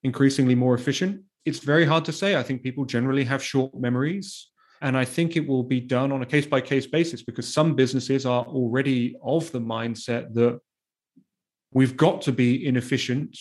increasingly 0.03 0.55
more 0.55 0.73
efficient? 0.73 1.21
It's 1.45 1.59
very 1.59 1.85
hard 1.85 2.05
to 2.05 2.11
say. 2.11 2.35
I 2.35 2.43
think 2.43 2.63
people 2.63 2.85
generally 2.85 3.23
have 3.23 3.43
short 3.43 3.75
memories. 3.75 4.49
And 4.81 4.97
I 4.97 5.05
think 5.05 5.35
it 5.35 5.47
will 5.47 5.63
be 5.63 5.79
done 5.79 6.11
on 6.11 6.21
a 6.21 6.25
case 6.25 6.45
by 6.45 6.61
case 6.61 6.85
basis 6.85 7.23
because 7.23 7.51
some 7.51 7.75
businesses 7.75 8.25
are 8.25 8.43
already 8.45 9.15
of 9.23 9.51
the 9.51 9.61
mindset 9.61 10.33
that 10.33 10.59
we've 11.71 11.97
got 11.97 12.21
to 12.23 12.31
be 12.31 12.65
inefficient 12.65 13.37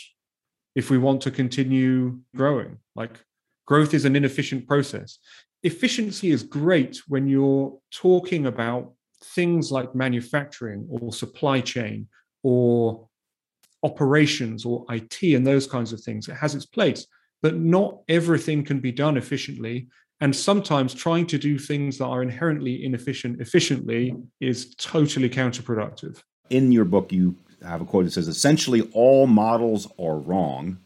if 0.74 0.90
we 0.90 0.98
want 0.98 1.20
to 1.22 1.30
continue 1.30 2.18
growing. 2.36 2.78
Like 2.94 3.20
growth 3.66 3.94
is 3.94 4.04
an 4.04 4.16
inefficient 4.16 4.66
process. 4.66 5.18
Efficiency 5.62 6.30
is 6.30 6.42
great 6.42 7.00
when 7.08 7.26
you're 7.26 7.78
talking 7.92 8.46
about 8.46 8.92
things 9.22 9.72
like 9.72 9.94
manufacturing 9.94 10.86
or 10.90 11.12
supply 11.12 11.60
chain 11.60 12.06
or 12.42 13.08
operations 13.82 14.64
or 14.64 14.84
IT 14.90 15.22
and 15.22 15.46
those 15.46 15.66
kinds 15.66 15.92
of 15.92 16.00
things. 16.00 16.28
It 16.28 16.34
has 16.34 16.54
its 16.54 16.66
place, 16.66 17.06
but 17.42 17.56
not 17.56 18.00
everything 18.08 18.64
can 18.64 18.80
be 18.80 18.92
done 18.92 19.16
efficiently 19.16 19.88
and 20.20 20.34
sometimes 20.34 20.94
trying 20.94 21.26
to 21.26 21.38
do 21.38 21.58
things 21.58 21.98
that 21.98 22.06
are 22.06 22.22
inherently 22.22 22.84
inefficient 22.84 23.40
efficiently 23.40 24.14
is 24.40 24.74
totally 24.76 25.28
counterproductive. 25.28 26.20
In 26.50 26.72
your 26.72 26.84
book, 26.84 27.12
you 27.12 27.36
have 27.62 27.80
a 27.80 27.84
quote 27.84 28.04
that 28.04 28.12
says 28.12 28.28
essentially 28.28 28.88
all 28.92 29.26
models 29.26 29.88
are 29.98 30.16
wrong, 30.16 30.78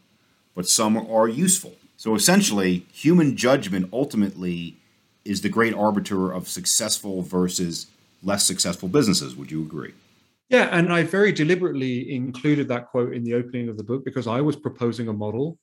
but 0.55 0.67
some 0.67 0.97
are 0.97 1.27
useful. 1.27 1.73
So 1.97 2.15
essentially, 2.15 2.85
human 2.91 3.35
judgment 3.35 3.89
ultimately 3.91 4.77
is 5.25 5.41
the 5.41 5.49
great 5.49 5.73
arbiter 5.73 6.31
of 6.31 6.47
successful 6.47 7.21
versus 7.21 7.87
less 8.23 8.45
successful 8.45 8.87
businesses. 8.87 9.35
Would 9.35 9.51
you 9.51 9.61
agree? 9.61 9.93
Yeah, 10.49 10.69
and 10.71 10.91
I 10.91 11.03
very 11.03 11.31
deliberately 11.31 12.11
included 12.13 12.67
that 12.69 12.87
quote 12.87 13.13
in 13.13 13.23
the 13.23 13.35
opening 13.35 13.69
of 13.69 13.77
the 13.77 13.83
book 13.83 14.03
because 14.03 14.27
I 14.27 14.41
was 14.41 14.55
proposing 14.55 15.07
a 15.07 15.13
model 15.13 15.59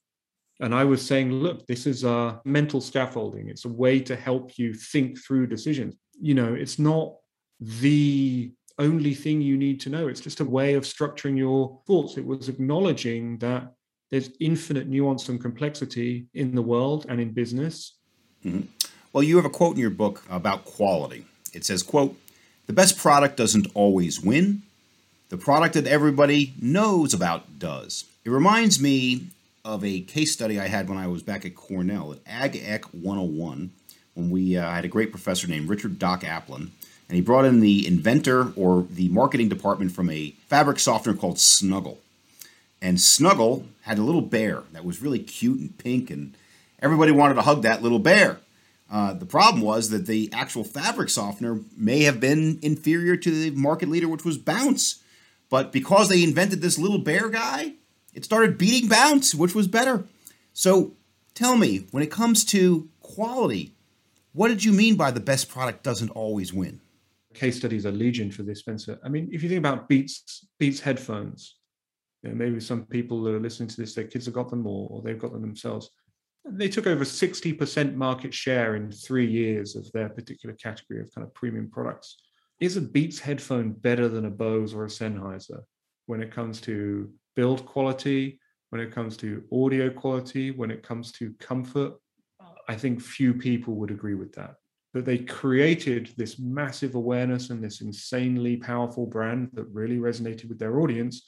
and 0.60 0.74
I 0.74 0.84
was 0.84 1.04
saying, 1.04 1.32
look, 1.32 1.66
this 1.66 1.86
is 1.86 2.04
a 2.04 2.40
mental 2.44 2.80
scaffolding. 2.80 3.48
It's 3.48 3.64
a 3.64 3.70
way 3.70 4.00
to 4.00 4.16
help 4.16 4.58
you 4.58 4.72
think 4.74 5.18
through 5.18 5.48
decisions. 5.48 5.94
You 6.20 6.34
know, 6.34 6.54
it's 6.54 6.78
not 6.78 7.14
the 7.60 8.52
only 8.78 9.14
thing 9.14 9.40
you 9.40 9.56
need 9.56 9.80
to 9.80 9.90
know. 9.90 10.08
It's 10.08 10.20
just 10.20 10.40
a 10.40 10.44
way 10.44 10.74
of 10.74 10.84
structuring 10.84 11.36
your 11.36 11.80
thoughts. 11.86 12.16
It 12.16 12.24
was 12.24 12.48
acknowledging 12.48 13.38
that 13.38 13.72
there's 14.10 14.30
infinite 14.40 14.86
nuance 14.86 15.28
and 15.28 15.40
complexity 15.40 16.26
in 16.34 16.54
the 16.54 16.62
world 16.62 17.06
and 17.08 17.20
in 17.20 17.32
business. 17.32 17.96
Mm-hmm. 18.44 18.62
Well, 19.12 19.22
you 19.22 19.36
have 19.36 19.44
a 19.44 19.50
quote 19.50 19.74
in 19.74 19.80
your 19.80 19.90
book 19.90 20.22
about 20.30 20.64
quality. 20.64 21.26
It 21.52 21.64
says, 21.64 21.82
quote, 21.82 22.16
the 22.66 22.72
best 22.72 22.98
product 22.98 23.36
doesn't 23.36 23.66
always 23.74 24.20
win. 24.20 24.62
The 25.28 25.38
product 25.38 25.74
that 25.74 25.86
everybody 25.86 26.54
knows 26.60 27.14
about 27.14 27.58
does. 27.58 28.04
It 28.24 28.30
reminds 28.30 28.80
me 28.80 29.28
of 29.66 29.84
a 29.84 30.00
case 30.00 30.32
study 30.32 30.60
I 30.60 30.68
had 30.68 30.88
when 30.88 30.96
I 30.96 31.08
was 31.08 31.24
back 31.24 31.44
at 31.44 31.56
Cornell 31.56 32.12
at 32.12 32.20
Ag 32.24 32.56
Ec 32.56 32.84
101 32.92 33.72
when 34.14 34.30
we 34.30 34.56
uh, 34.56 34.70
had 34.70 34.84
a 34.84 34.88
great 34.88 35.10
professor 35.10 35.48
named 35.48 35.68
Richard 35.68 35.98
Doc 35.98 36.22
Aplin. 36.22 36.70
And 37.08 37.16
he 37.16 37.20
brought 37.20 37.44
in 37.44 37.58
the 37.60 37.84
inventor 37.86 38.52
or 38.54 38.86
the 38.88 39.08
marketing 39.08 39.48
department 39.48 39.90
from 39.90 40.08
a 40.08 40.30
fabric 40.46 40.78
softener 40.78 41.16
called 41.16 41.40
Snuggle. 41.40 41.98
And 42.80 43.00
Snuggle 43.00 43.66
had 43.82 43.98
a 43.98 44.02
little 44.02 44.22
bear 44.22 44.62
that 44.72 44.84
was 44.84 45.02
really 45.02 45.18
cute 45.18 45.58
and 45.58 45.76
pink, 45.76 46.10
and 46.10 46.34
everybody 46.80 47.10
wanted 47.10 47.34
to 47.34 47.42
hug 47.42 47.62
that 47.62 47.82
little 47.82 47.98
bear. 47.98 48.38
Uh, 48.90 49.14
the 49.14 49.26
problem 49.26 49.62
was 49.64 49.90
that 49.90 50.06
the 50.06 50.30
actual 50.32 50.62
fabric 50.62 51.10
softener 51.10 51.60
may 51.76 52.04
have 52.04 52.20
been 52.20 52.60
inferior 52.62 53.16
to 53.16 53.30
the 53.30 53.50
market 53.50 53.88
leader, 53.88 54.06
which 54.06 54.24
was 54.24 54.38
Bounce. 54.38 55.02
But 55.50 55.72
because 55.72 56.08
they 56.08 56.22
invented 56.22 56.60
this 56.60 56.78
little 56.78 56.98
bear 56.98 57.28
guy, 57.28 57.74
it 58.16 58.24
started 58.24 58.56
beating 58.56 58.88
Bounce, 58.88 59.34
which 59.34 59.54
was 59.54 59.68
better. 59.68 60.04
So 60.54 60.94
tell 61.34 61.56
me, 61.56 61.86
when 61.90 62.02
it 62.02 62.10
comes 62.10 62.46
to 62.46 62.88
quality, 63.00 63.74
what 64.32 64.48
did 64.48 64.64
you 64.64 64.72
mean 64.72 64.96
by 64.96 65.10
the 65.10 65.20
best 65.20 65.50
product 65.50 65.84
doesn't 65.84 66.08
always 66.10 66.52
win? 66.52 66.80
Case 67.34 67.58
studies 67.58 67.84
are 67.84 67.92
legion 67.92 68.30
for 68.30 68.42
this, 68.42 68.60
Spencer. 68.60 68.98
I 69.04 69.10
mean, 69.10 69.28
if 69.30 69.42
you 69.42 69.50
think 69.50 69.58
about 69.58 69.86
Beats 69.86 70.46
Beats 70.58 70.80
headphones, 70.80 71.56
you 72.22 72.30
know, 72.30 72.34
maybe 72.34 72.58
some 72.58 72.86
people 72.86 73.22
that 73.24 73.34
are 73.34 73.40
listening 73.40 73.68
to 73.68 73.76
this, 73.76 73.94
their 73.94 74.04
kids 74.04 74.24
have 74.24 74.34
got 74.34 74.48
them 74.48 74.66
or, 74.66 74.88
or 74.90 75.02
they've 75.02 75.18
got 75.18 75.32
them 75.32 75.42
themselves. 75.42 75.90
they 76.48 76.68
took 76.68 76.86
over 76.86 77.04
60% 77.04 77.94
market 77.94 78.32
share 78.32 78.76
in 78.76 78.90
three 78.90 79.26
years 79.26 79.76
of 79.76 79.92
their 79.92 80.08
particular 80.08 80.54
category 80.54 81.02
of 81.02 81.14
kind 81.14 81.26
of 81.26 81.34
premium 81.34 81.68
products. 81.70 82.16
Is 82.60 82.78
a 82.78 82.80
Beats 82.80 83.18
headphone 83.18 83.72
better 83.72 84.08
than 84.08 84.24
a 84.24 84.30
Bose 84.30 84.72
or 84.72 84.84
a 84.86 84.88
Sennheiser 84.88 85.60
when 86.06 86.22
it 86.22 86.32
comes 86.32 86.62
to 86.62 87.12
build 87.36 87.64
quality, 87.64 88.40
when 88.70 88.80
it 88.80 88.90
comes 88.90 89.16
to 89.18 89.44
audio 89.52 89.88
quality, 89.90 90.50
when 90.50 90.70
it 90.70 90.82
comes 90.82 91.12
to 91.12 91.32
comfort? 91.38 91.94
I 92.68 92.74
think 92.74 93.00
few 93.00 93.32
people 93.32 93.74
would 93.74 93.90
agree 93.90 94.14
with 94.14 94.32
that. 94.32 94.56
That 94.92 95.04
they 95.04 95.18
created 95.18 96.12
this 96.16 96.38
massive 96.38 96.94
awareness 96.94 97.50
and 97.50 97.62
this 97.62 97.80
insanely 97.80 98.56
powerful 98.56 99.06
brand 99.06 99.50
that 99.52 99.68
really 99.72 99.98
resonated 99.98 100.48
with 100.48 100.58
their 100.58 100.80
audience. 100.80 101.22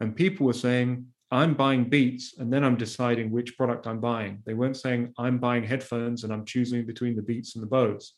And 0.00 0.14
people 0.14 0.46
were 0.46 0.52
saying, 0.52 1.06
I'm 1.30 1.54
buying 1.54 1.88
Beats 1.88 2.38
and 2.38 2.52
then 2.52 2.62
I'm 2.62 2.76
deciding 2.76 3.30
which 3.30 3.56
product 3.56 3.86
I'm 3.86 4.00
buying. 4.00 4.42
They 4.46 4.54
weren't 4.54 4.76
saying 4.76 5.12
I'm 5.18 5.38
buying 5.38 5.64
headphones 5.64 6.22
and 6.22 6.32
I'm 6.32 6.44
choosing 6.44 6.86
between 6.86 7.16
the 7.16 7.22
Beats 7.22 7.56
and 7.56 7.62
the 7.62 7.68
Bose. 7.68 8.12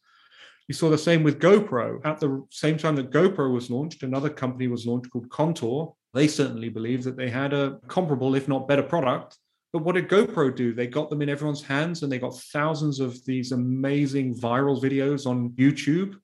You 0.66 0.74
saw 0.74 0.90
the 0.90 0.98
same 0.98 1.22
with 1.22 1.40
GoPro. 1.40 2.04
At 2.04 2.20
the 2.20 2.44
same 2.50 2.76
time 2.76 2.96
that 2.96 3.10
GoPro 3.10 3.54
was 3.54 3.70
launched, 3.70 4.02
another 4.02 4.28
company 4.28 4.68
was 4.68 4.86
launched 4.86 5.10
called 5.10 5.30
Contour. 5.30 5.94
They 6.14 6.28
certainly 6.28 6.68
believed 6.68 7.04
that 7.04 7.16
they 7.16 7.30
had 7.30 7.52
a 7.52 7.78
comparable, 7.88 8.34
if 8.34 8.48
not 8.48 8.68
better, 8.68 8.82
product. 8.82 9.36
But 9.72 9.82
what 9.82 9.94
did 9.94 10.08
GoPro 10.08 10.54
do? 10.54 10.72
They 10.72 10.86
got 10.86 11.10
them 11.10 11.20
in 11.20 11.28
everyone's 11.28 11.62
hands 11.62 12.02
and 12.02 12.10
they 12.10 12.18
got 12.18 12.38
thousands 12.38 13.00
of 13.00 13.22
these 13.26 13.52
amazing 13.52 14.34
viral 14.34 14.82
videos 14.82 15.26
on 15.26 15.50
YouTube, 15.50 16.16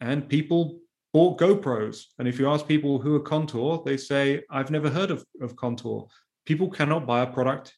and 0.00 0.28
people 0.28 0.80
bought 1.14 1.38
GoPros. 1.38 2.04
And 2.18 2.28
if 2.28 2.38
you 2.38 2.50
ask 2.50 2.66
people 2.66 2.98
who 2.98 3.14
are 3.14 3.20
Contour, 3.20 3.82
they 3.86 3.96
say, 3.96 4.42
I've 4.50 4.70
never 4.70 4.90
heard 4.90 5.10
of, 5.10 5.24
of 5.40 5.56
Contour. 5.56 6.08
People 6.44 6.68
cannot 6.68 7.06
buy 7.06 7.22
a 7.22 7.26
product 7.26 7.74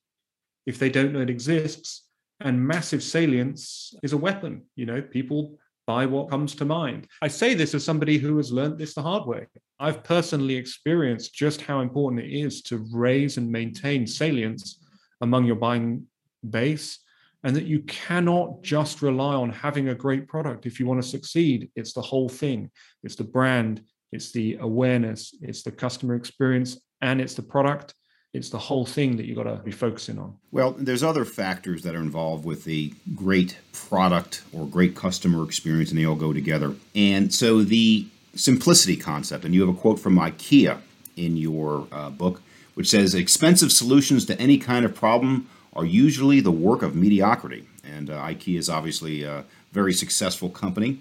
if 0.65 0.79
they 0.79 0.89
don't 0.89 1.13
know 1.13 1.21
it 1.21 1.31
exists. 1.31 2.05
And 2.41 2.67
massive 2.67 3.03
salience 3.03 3.95
is 4.03 4.13
a 4.13 4.19
weapon. 4.19 4.65
You 4.75 4.87
know, 4.87 5.01
people 5.01 5.59
buy 5.87 6.07
what 6.07 6.31
comes 6.31 6.55
to 6.57 6.65
mind. 6.65 7.07
I 7.23 7.29
say 7.29 7.55
this 7.55 7.75
as 7.75 7.85
somebody 7.85 8.19
who 8.19 8.37
has 8.37 8.53
learned 8.53 8.79
this 8.79 8.95
the 8.95 9.03
hard 9.03 9.27
way. 9.27 9.47
I've 9.79 10.03
personally 10.03 10.57
experienced 10.57 11.35
just 11.35 11.61
how 11.61 11.81
important 11.81 12.23
it 12.23 12.33
is 12.33 12.63
to 12.63 12.85
raise 12.93 13.37
and 13.37 13.51
maintain 13.51 14.07
salience 14.07 14.81
among 15.21 15.45
your 15.45 15.57
buying 15.57 16.07
base 16.51 16.99
and 17.45 17.55
that 17.55 17.67
you 17.67 17.81
cannot 17.83 18.63
just 18.63 19.03
rely 19.03 19.35
on 19.35 19.51
having 19.51 19.89
a 19.89 19.95
great 19.95 20.27
product 20.27 20.67
if 20.67 20.81
you 20.81 20.87
want 20.87 21.01
to 21.01 21.09
succeed. 21.09 21.71
It's 21.77 21.93
the 21.93 22.03
whole 22.03 22.29
thing. 22.29 22.71
It's 23.05 23.15
the 23.15 23.25
brand, 23.25 23.83
it's 24.13 24.33
the 24.33 24.57
awareness, 24.61 25.35
it's 25.41 25.63
the 25.63 25.71
customer 25.71 26.17
experience, 26.17 26.81
and 27.03 27.21
it's 27.21 27.35
the 27.35 27.43
product. 27.43 27.95
It's 28.37 28.51
the 28.51 28.59
whole 28.59 28.87
thing 28.87 29.17
that 29.17 29.27
you've 29.27 29.37
got 29.37 29.45
to 29.45 29.57
be 29.57 29.73
focusing 29.73 30.19
on. 30.19 30.37
Well, 30.53 30.73
there's 30.73 31.03
other 31.03 31.25
factors 31.25 31.83
that 31.83 31.95
are 31.95 32.01
involved 32.01 32.45
with 32.45 32.65
the 32.65 32.93
great 33.15 33.57
product 33.73 34.43
or 34.53 34.67
great 34.67 34.95
customer 34.95 35.45
experience, 35.45 35.91
and 35.91 35.99
they 35.99 36.05
all 36.05 36.17
go 36.17 36.33
together. 36.33 36.75
And 36.95 37.33
so 37.33 37.63
the 37.63 38.07
simplicity 38.35 38.97
concept, 38.97 39.45
and 39.45 39.55
you 39.55 39.67
have 39.67 39.75
a 39.75 39.79
quote 39.79 39.99
from 39.99 40.17
IKEA 40.17 40.79
in 41.17 41.37
your 41.37 41.89
uh, 41.91 42.11
book, 42.11 42.43
which 42.75 42.89
says 42.89 43.15
expensive 43.15 43.73
solutions 43.73 44.27
to 44.27 44.39
any 44.41 44.59
kind 44.59 44.85
of 44.85 44.95
problem 44.95 45.49
are 45.73 45.85
usually 45.85 46.41
the 46.41 46.53
work 46.53 46.83
of 46.83 46.95
mediocrity. 46.95 47.67
And 47.85 48.11
uh, 48.11 48.19
IKEA 48.23 48.59
is 48.59 48.69
obviously 48.69 49.23
a 49.23 49.45
very 49.73 49.93
successful 49.93 50.51
company. 50.51 51.01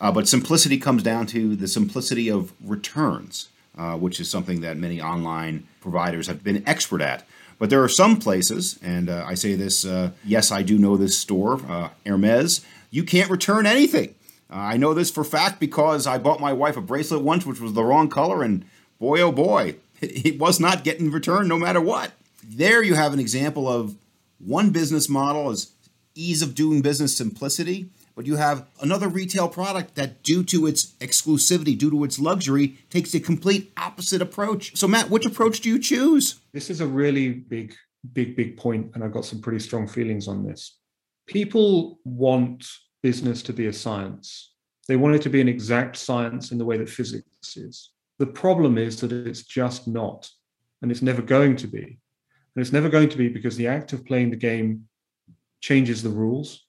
Uh, 0.00 0.12
but 0.12 0.28
simplicity 0.28 0.76
comes 0.76 1.02
down 1.02 1.26
to 1.26 1.56
the 1.56 1.68
simplicity 1.68 2.30
of 2.30 2.52
returns, 2.62 3.48
uh, 3.76 3.96
which 3.96 4.20
is 4.20 4.30
something 4.30 4.60
that 4.60 4.76
many 4.76 5.00
online 5.00 5.66
providers 5.80 6.26
have 6.26 6.42
been 6.44 6.62
expert 6.66 7.00
at. 7.00 7.26
But 7.58 7.70
there 7.70 7.82
are 7.82 7.88
some 7.88 8.18
places, 8.18 8.78
and 8.82 9.08
uh, 9.08 9.24
I 9.26 9.34
say 9.34 9.54
this, 9.54 9.84
uh, 9.84 10.10
yes, 10.24 10.50
I 10.50 10.62
do 10.62 10.78
know 10.78 10.96
this 10.96 11.16
store, 11.18 11.60
uh, 11.68 11.90
Hermes, 12.04 12.64
you 12.90 13.04
can't 13.04 13.30
return 13.30 13.66
anything. 13.66 14.14
I 14.50 14.76
know 14.76 14.94
this 14.94 15.10
for 15.10 15.24
fact 15.24 15.58
because 15.58 16.06
I 16.06 16.18
bought 16.18 16.40
my 16.40 16.52
wife 16.52 16.76
a 16.76 16.80
bracelet 16.80 17.22
once, 17.22 17.46
which 17.46 17.60
was 17.60 17.72
the 17.72 17.84
wrong 17.84 18.08
color, 18.08 18.42
and 18.42 18.64
boy, 18.98 19.20
oh 19.20 19.32
boy, 19.32 19.76
it 20.00 20.38
was 20.38 20.60
not 20.60 20.84
getting 20.84 21.10
returned 21.10 21.48
no 21.48 21.58
matter 21.58 21.80
what. 21.80 22.12
There 22.42 22.82
you 22.82 22.94
have 22.94 23.12
an 23.12 23.20
example 23.20 23.68
of 23.68 23.96
one 24.38 24.70
business 24.70 25.08
model 25.08 25.50
is 25.50 25.72
ease 26.14 26.42
of 26.42 26.54
doing 26.54 26.82
business 26.82 27.16
simplicity, 27.16 27.88
but 28.14 28.26
you 28.26 28.36
have 28.36 28.66
another 28.80 29.08
retail 29.08 29.48
product 29.48 29.94
that, 29.96 30.22
due 30.22 30.44
to 30.44 30.66
its 30.66 30.92
exclusivity, 31.00 31.76
due 31.76 31.90
to 31.90 32.04
its 32.04 32.18
luxury, 32.18 32.78
takes 32.90 33.12
the 33.12 33.20
complete 33.20 33.72
opposite 33.76 34.22
approach. 34.22 34.76
So, 34.76 34.86
Matt, 34.86 35.10
which 35.10 35.26
approach 35.26 35.60
do 35.60 35.68
you 35.68 35.78
choose? 35.78 36.40
This 36.52 36.70
is 36.70 36.80
a 36.80 36.86
really 36.86 37.30
big, 37.30 37.74
big, 38.12 38.36
big 38.36 38.56
point, 38.56 38.92
and 38.94 39.02
I've 39.02 39.12
got 39.12 39.24
some 39.24 39.40
pretty 39.40 39.58
strong 39.58 39.88
feelings 39.88 40.28
on 40.28 40.44
this. 40.44 40.78
People 41.26 41.98
want 42.04 42.66
business 43.02 43.42
to 43.42 43.52
be 43.52 43.66
a 43.66 43.72
science, 43.72 44.52
they 44.86 44.96
want 44.96 45.14
it 45.14 45.22
to 45.22 45.30
be 45.30 45.40
an 45.40 45.48
exact 45.48 45.96
science 45.96 46.52
in 46.52 46.58
the 46.58 46.64
way 46.64 46.76
that 46.76 46.88
physics 46.88 47.56
is. 47.56 47.90
The 48.18 48.26
problem 48.26 48.78
is 48.78 49.00
that 49.00 49.12
it's 49.12 49.42
just 49.42 49.88
not, 49.88 50.30
and 50.82 50.90
it's 50.90 51.02
never 51.02 51.22
going 51.22 51.56
to 51.56 51.66
be. 51.66 51.82
And 51.82 52.62
it's 52.62 52.72
never 52.72 52.88
going 52.88 53.08
to 53.08 53.16
be 53.16 53.28
because 53.28 53.56
the 53.56 53.66
act 53.66 53.92
of 53.92 54.04
playing 54.04 54.30
the 54.30 54.36
game 54.36 54.84
changes 55.60 56.02
the 56.02 56.10
rules 56.10 56.66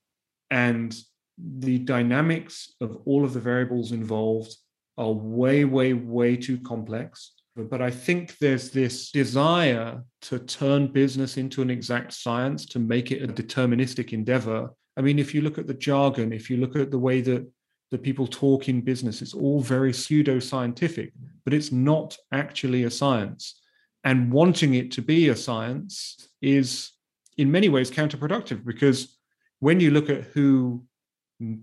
and 0.50 0.96
the 1.38 1.80
dynamics 1.80 2.74
of 2.82 2.98
all 3.06 3.26
of 3.26 3.34
the 3.34 3.40
variables 3.40 3.92
involved 3.92 4.56
are 4.98 5.12
way, 5.12 5.66
way, 5.66 5.94
way 5.94 6.38
too 6.38 6.58
complex. 6.60 7.34
But 7.56 7.82
I 7.82 7.90
think 7.90 8.38
there's 8.38 8.70
this 8.70 9.12
desire 9.12 10.04
to 10.24 10.40
turn 10.40 10.88
business 10.88 11.38
into 11.38 11.62
an 11.62 11.70
exact 11.70 12.14
science, 12.14 12.66
to 12.68 12.80
make 12.80 13.12
it 13.12 13.24
a 13.24 13.28
deterministic 13.28 14.12
endeavor. 14.12 14.70
I 14.98 15.02
mean, 15.02 15.20
if 15.20 15.34
you 15.34 15.42
look 15.42 15.58
at 15.58 15.68
the 15.68 15.74
jargon, 15.74 16.34
if 16.34 16.50
you 16.50 16.58
look 16.58 16.76
at 16.76 16.92
the 16.92 17.00
way 17.00 17.22
that 17.22 17.50
the 17.92 17.98
people 17.98 18.28
talk 18.28 18.68
in 18.68 18.82
business, 18.82 19.22
it's 19.22 19.34
all 19.34 19.62
very 19.62 19.94
pseudo 19.94 20.40
scientific, 20.40 21.14
but 21.44 21.54
it's 21.54 21.72
not 21.72 22.18
actually 22.32 22.84
a 22.84 22.92
science 22.92 23.62
and 24.06 24.32
wanting 24.32 24.76
it 24.76 24.92
to 24.92 25.02
be 25.02 25.30
a 25.30 25.36
science 25.36 26.30
is 26.42 26.92
in 27.38 27.52
many 27.52 27.68
ways 27.68 27.92
counterproductive 27.92 28.64
because 28.64 29.18
when 29.60 29.80
you 29.80 29.92
look 29.92 30.10
at 30.10 30.24
who 30.26 30.84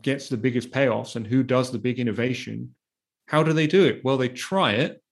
gets 0.03 0.29
the 0.29 0.37
biggest 0.37 0.71
payoffs 0.71 1.17
and 1.17 1.27
who 1.27 1.43
does 1.43 1.71
the 1.71 1.79
big 1.79 1.99
innovation 1.99 2.75
how 3.27 3.43
do 3.43 3.53
they 3.53 3.67
do 3.67 3.85
it? 3.85 4.05
Well 4.05 4.19
they 4.19 4.29
try 4.29 4.73
it 4.73 5.03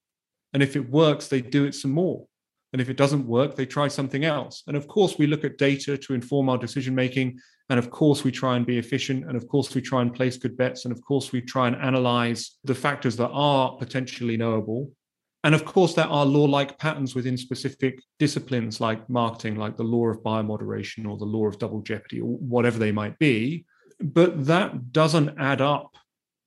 and 0.53 0.61
if 0.61 0.75
it 0.75 0.89
works 0.89 1.27
they 1.27 1.41
do 1.41 1.65
it 1.65 1.75
some 1.75 1.91
more. 1.91 2.25
And 2.73 2.81
if 2.81 2.89
it 2.89 2.95
doesn't 2.95 3.27
work 3.27 3.55
they 3.55 3.65
try 3.65 3.87
something 3.87 4.23
else. 4.23 4.63
And 4.67 4.77
of 4.77 4.87
course 4.87 5.17
we 5.17 5.27
look 5.27 5.43
at 5.43 5.57
data 5.57 5.97
to 5.97 6.13
inform 6.13 6.47
our 6.49 6.57
decision 6.57 6.95
making 6.95 7.39
and 7.69 7.79
of 7.79 7.89
course 7.89 8.23
we 8.23 8.31
try 8.31 8.55
and 8.55 8.65
be 8.65 8.77
efficient 8.77 9.25
and 9.25 9.35
of 9.35 9.47
course 9.47 9.73
we 9.73 9.81
try 9.81 10.01
and 10.01 10.13
place 10.13 10.37
good 10.37 10.55
bets 10.55 10.85
and 10.85 10.91
of 10.91 11.01
course 11.01 11.31
we 11.31 11.41
try 11.41 11.67
and 11.67 11.75
analyze 11.77 12.57
the 12.63 12.75
factors 12.75 13.15
that 13.17 13.29
are 13.29 13.75
potentially 13.77 14.37
knowable. 14.37 14.91
And 15.43 15.55
of 15.55 15.65
course, 15.65 15.95
there 15.95 16.05
are 16.05 16.23
law 16.23 16.45
like 16.45 16.77
patterns 16.77 17.15
within 17.15 17.35
specific 17.35 17.99
disciplines 18.19 18.79
like 18.79 19.09
marketing, 19.09 19.55
like 19.55 19.75
the 19.75 19.83
law 19.83 20.05
of 20.09 20.21
buyer 20.21 20.43
moderation 20.43 21.07
or 21.07 21.17
the 21.17 21.25
law 21.25 21.47
of 21.47 21.57
double 21.57 21.81
jeopardy, 21.81 22.21
or 22.21 22.37
whatever 22.37 22.77
they 22.77 22.91
might 22.91 23.17
be. 23.17 23.65
But 24.01 24.45
that 24.45 24.91
doesn't 24.91 25.37
add 25.37 25.61
up 25.61 25.95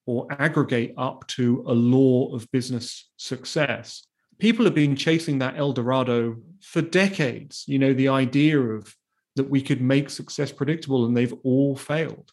or 0.07 0.27
aggregate 0.39 0.95
up 0.99 1.27
to 1.29 1.65
a 1.67 1.73
law 1.73 2.35
of 2.35 2.51
business 2.51 3.11
success. 3.17 4.07
People 4.39 4.65
have 4.65 4.75
been 4.75 4.97
chasing 4.97 5.39
that 5.39 5.57
El 5.57 5.73
Dorado 5.73 6.37
for 6.61 6.83
decades. 6.83 7.65
You 7.67 7.79
know, 7.79 7.95
the 7.95 8.09
idea 8.09 8.61
of 8.61 8.95
that 9.37 9.51
we 9.51 9.63
could 9.63 9.81
make 9.81 10.11
success 10.11 10.53
predictable, 10.53 11.07
and 11.07 11.17
they've 11.17 11.35
all 11.43 11.77
failed. 11.77 12.31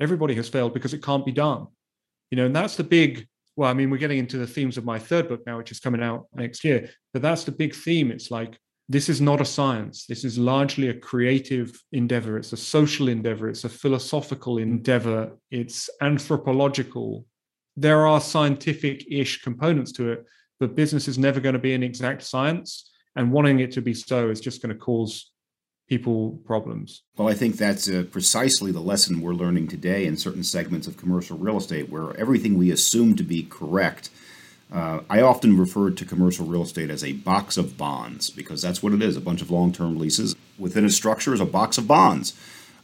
Everybody 0.00 0.34
has 0.34 0.48
failed 0.48 0.74
because 0.74 0.94
it 0.94 1.02
can't 1.02 1.24
be 1.24 1.32
done. 1.32 1.66
You 2.30 2.36
know, 2.36 2.46
and 2.46 2.56
that's 2.56 2.76
the 2.76 2.84
big 2.84 3.28
well, 3.56 3.70
I 3.70 3.72
mean, 3.72 3.88
we're 3.88 3.96
getting 3.96 4.18
into 4.18 4.36
the 4.36 4.46
themes 4.46 4.76
of 4.76 4.84
my 4.84 4.98
third 4.98 5.28
book 5.28 5.40
now, 5.46 5.56
which 5.56 5.70
is 5.70 5.80
coming 5.80 6.02
out 6.02 6.26
next 6.34 6.62
year. 6.62 6.90
But 7.12 7.22
that's 7.22 7.44
the 7.44 7.52
big 7.52 7.74
theme. 7.74 8.10
It's 8.10 8.30
like, 8.30 8.58
this 8.88 9.08
is 9.08 9.20
not 9.20 9.40
a 9.40 9.44
science. 9.44 10.06
This 10.06 10.24
is 10.24 10.38
largely 10.38 10.88
a 10.88 10.94
creative 10.94 11.82
endeavor. 11.92 12.38
It's 12.38 12.52
a 12.52 12.56
social 12.56 13.08
endeavor. 13.08 13.48
It's 13.48 13.64
a 13.64 13.68
philosophical 13.68 14.58
endeavor. 14.58 15.36
It's 15.50 15.90
anthropological. 16.00 17.26
There 17.76 18.06
are 18.06 18.20
scientific 18.20 19.04
ish 19.10 19.42
components 19.42 19.92
to 19.92 20.12
it, 20.12 20.24
but 20.60 20.76
business 20.76 21.08
is 21.08 21.18
never 21.18 21.40
going 21.40 21.54
to 21.54 21.58
be 21.58 21.74
an 21.74 21.82
exact 21.82 22.22
science. 22.22 22.90
And 23.16 23.32
wanting 23.32 23.60
it 23.60 23.72
to 23.72 23.80
be 23.80 23.94
so 23.94 24.28
is 24.28 24.40
just 24.40 24.60
going 24.60 24.74
to 24.74 24.78
cause 24.78 25.32
people 25.88 26.40
problems. 26.44 27.02
Well, 27.16 27.28
I 27.28 27.34
think 27.34 27.56
that's 27.56 27.88
uh, 27.88 28.04
precisely 28.10 28.72
the 28.72 28.80
lesson 28.80 29.20
we're 29.20 29.32
learning 29.32 29.68
today 29.68 30.06
in 30.06 30.16
certain 30.16 30.42
segments 30.42 30.86
of 30.86 30.96
commercial 30.96 31.38
real 31.38 31.56
estate 31.56 31.88
where 31.88 32.16
everything 32.16 32.58
we 32.58 32.70
assume 32.70 33.16
to 33.16 33.22
be 33.22 33.44
correct. 33.44 34.10
Uh, 34.72 35.00
I 35.08 35.20
often 35.20 35.56
refer 35.56 35.90
to 35.90 36.04
commercial 36.04 36.44
real 36.44 36.62
estate 36.62 36.90
as 36.90 37.04
a 37.04 37.12
box 37.12 37.56
of 37.56 37.78
bonds 37.78 38.30
because 38.30 38.60
that's 38.62 38.82
what 38.82 38.92
it 38.92 39.02
is 39.02 39.16
a 39.16 39.20
bunch 39.20 39.40
of 39.40 39.50
long 39.50 39.72
term 39.72 39.98
leases. 39.98 40.34
Within 40.58 40.84
a 40.84 40.90
structure 40.90 41.32
is 41.32 41.40
a 41.40 41.46
box 41.46 41.78
of 41.78 41.86
bonds. 41.86 42.34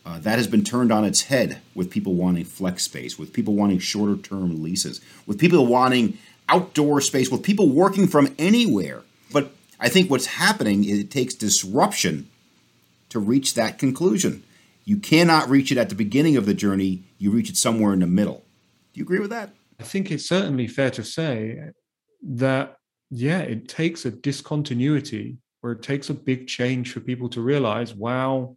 Uh, 0.04 0.18
that 0.18 0.36
has 0.36 0.48
been 0.48 0.64
turned 0.64 0.90
on 0.92 1.04
its 1.04 1.22
head 1.22 1.60
with 1.74 1.90
people 1.90 2.14
wanting 2.14 2.44
flex 2.44 2.82
space, 2.82 3.18
with 3.18 3.32
people 3.32 3.54
wanting 3.54 3.78
shorter 3.78 4.16
term 4.16 4.62
leases, 4.62 5.00
with 5.26 5.38
people 5.38 5.64
wanting 5.66 6.18
outdoor 6.48 7.00
space, 7.00 7.30
with 7.30 7.42
people 7.42 7.68
working 7.68 8.08
from 8.08 8.34
anywhere. 8.38 9.02
But 9.32 9.52
I 9.78 9.88
think 9.88 10.10
what's 10.10 10.26
happening 10.26 10.84
is 10.84 10.98
it 10.98 11.10
takes 11.10 11.34
disruption 11.34 12.28
to 13.10 13.20
reach 13.20 13.54
that 13.54 13.78
conclusion. 13.78 14.42
You 14.84 14.96
cannot 14.96 15.48
reach 15.48 15.70
it 15.70 15.78
at 15.78 15.88
the 15.88 15.94
beginning 15.94 16.36
of 16.36 16.46
the 16.46 16.54
journey, 16.54 17.02
you 17.18 17.30
reach 17.30 17.50
it 17.50 17.56
somewhere 17.56 17.92
in 17.92 18.00
the 18.00 18.06
middle. 18.06 18.42
Do 18.92 18.98
you 18.98 19.04
agree 19.04 19.20
with 19.20 19.30
that? 19.30 19.50
I 19.80 19.82
think 19.82 20.10
it's 20.10 20.28
certainly 20.28 20.66
fair 20.66 20.90
to 20.90 21.04
say 21.04 21.58
that, 22.22 22.76
yeah, 23.10 23.40
it 23.40 23.68
takes 23.68 24.04
a 24.04 24.10
discontinuity 24.10 25.38
where 25.60 25.72
it 25.72 25.82
takes 25.82 26.10
a 26.10 26.14
big 26.14 26.46
change 26.46 26.92
for 26.92 27.00
people 27.00 27.28
to 27.30 27.40
realize, 27.40 27.94
wow, 27.94 28.56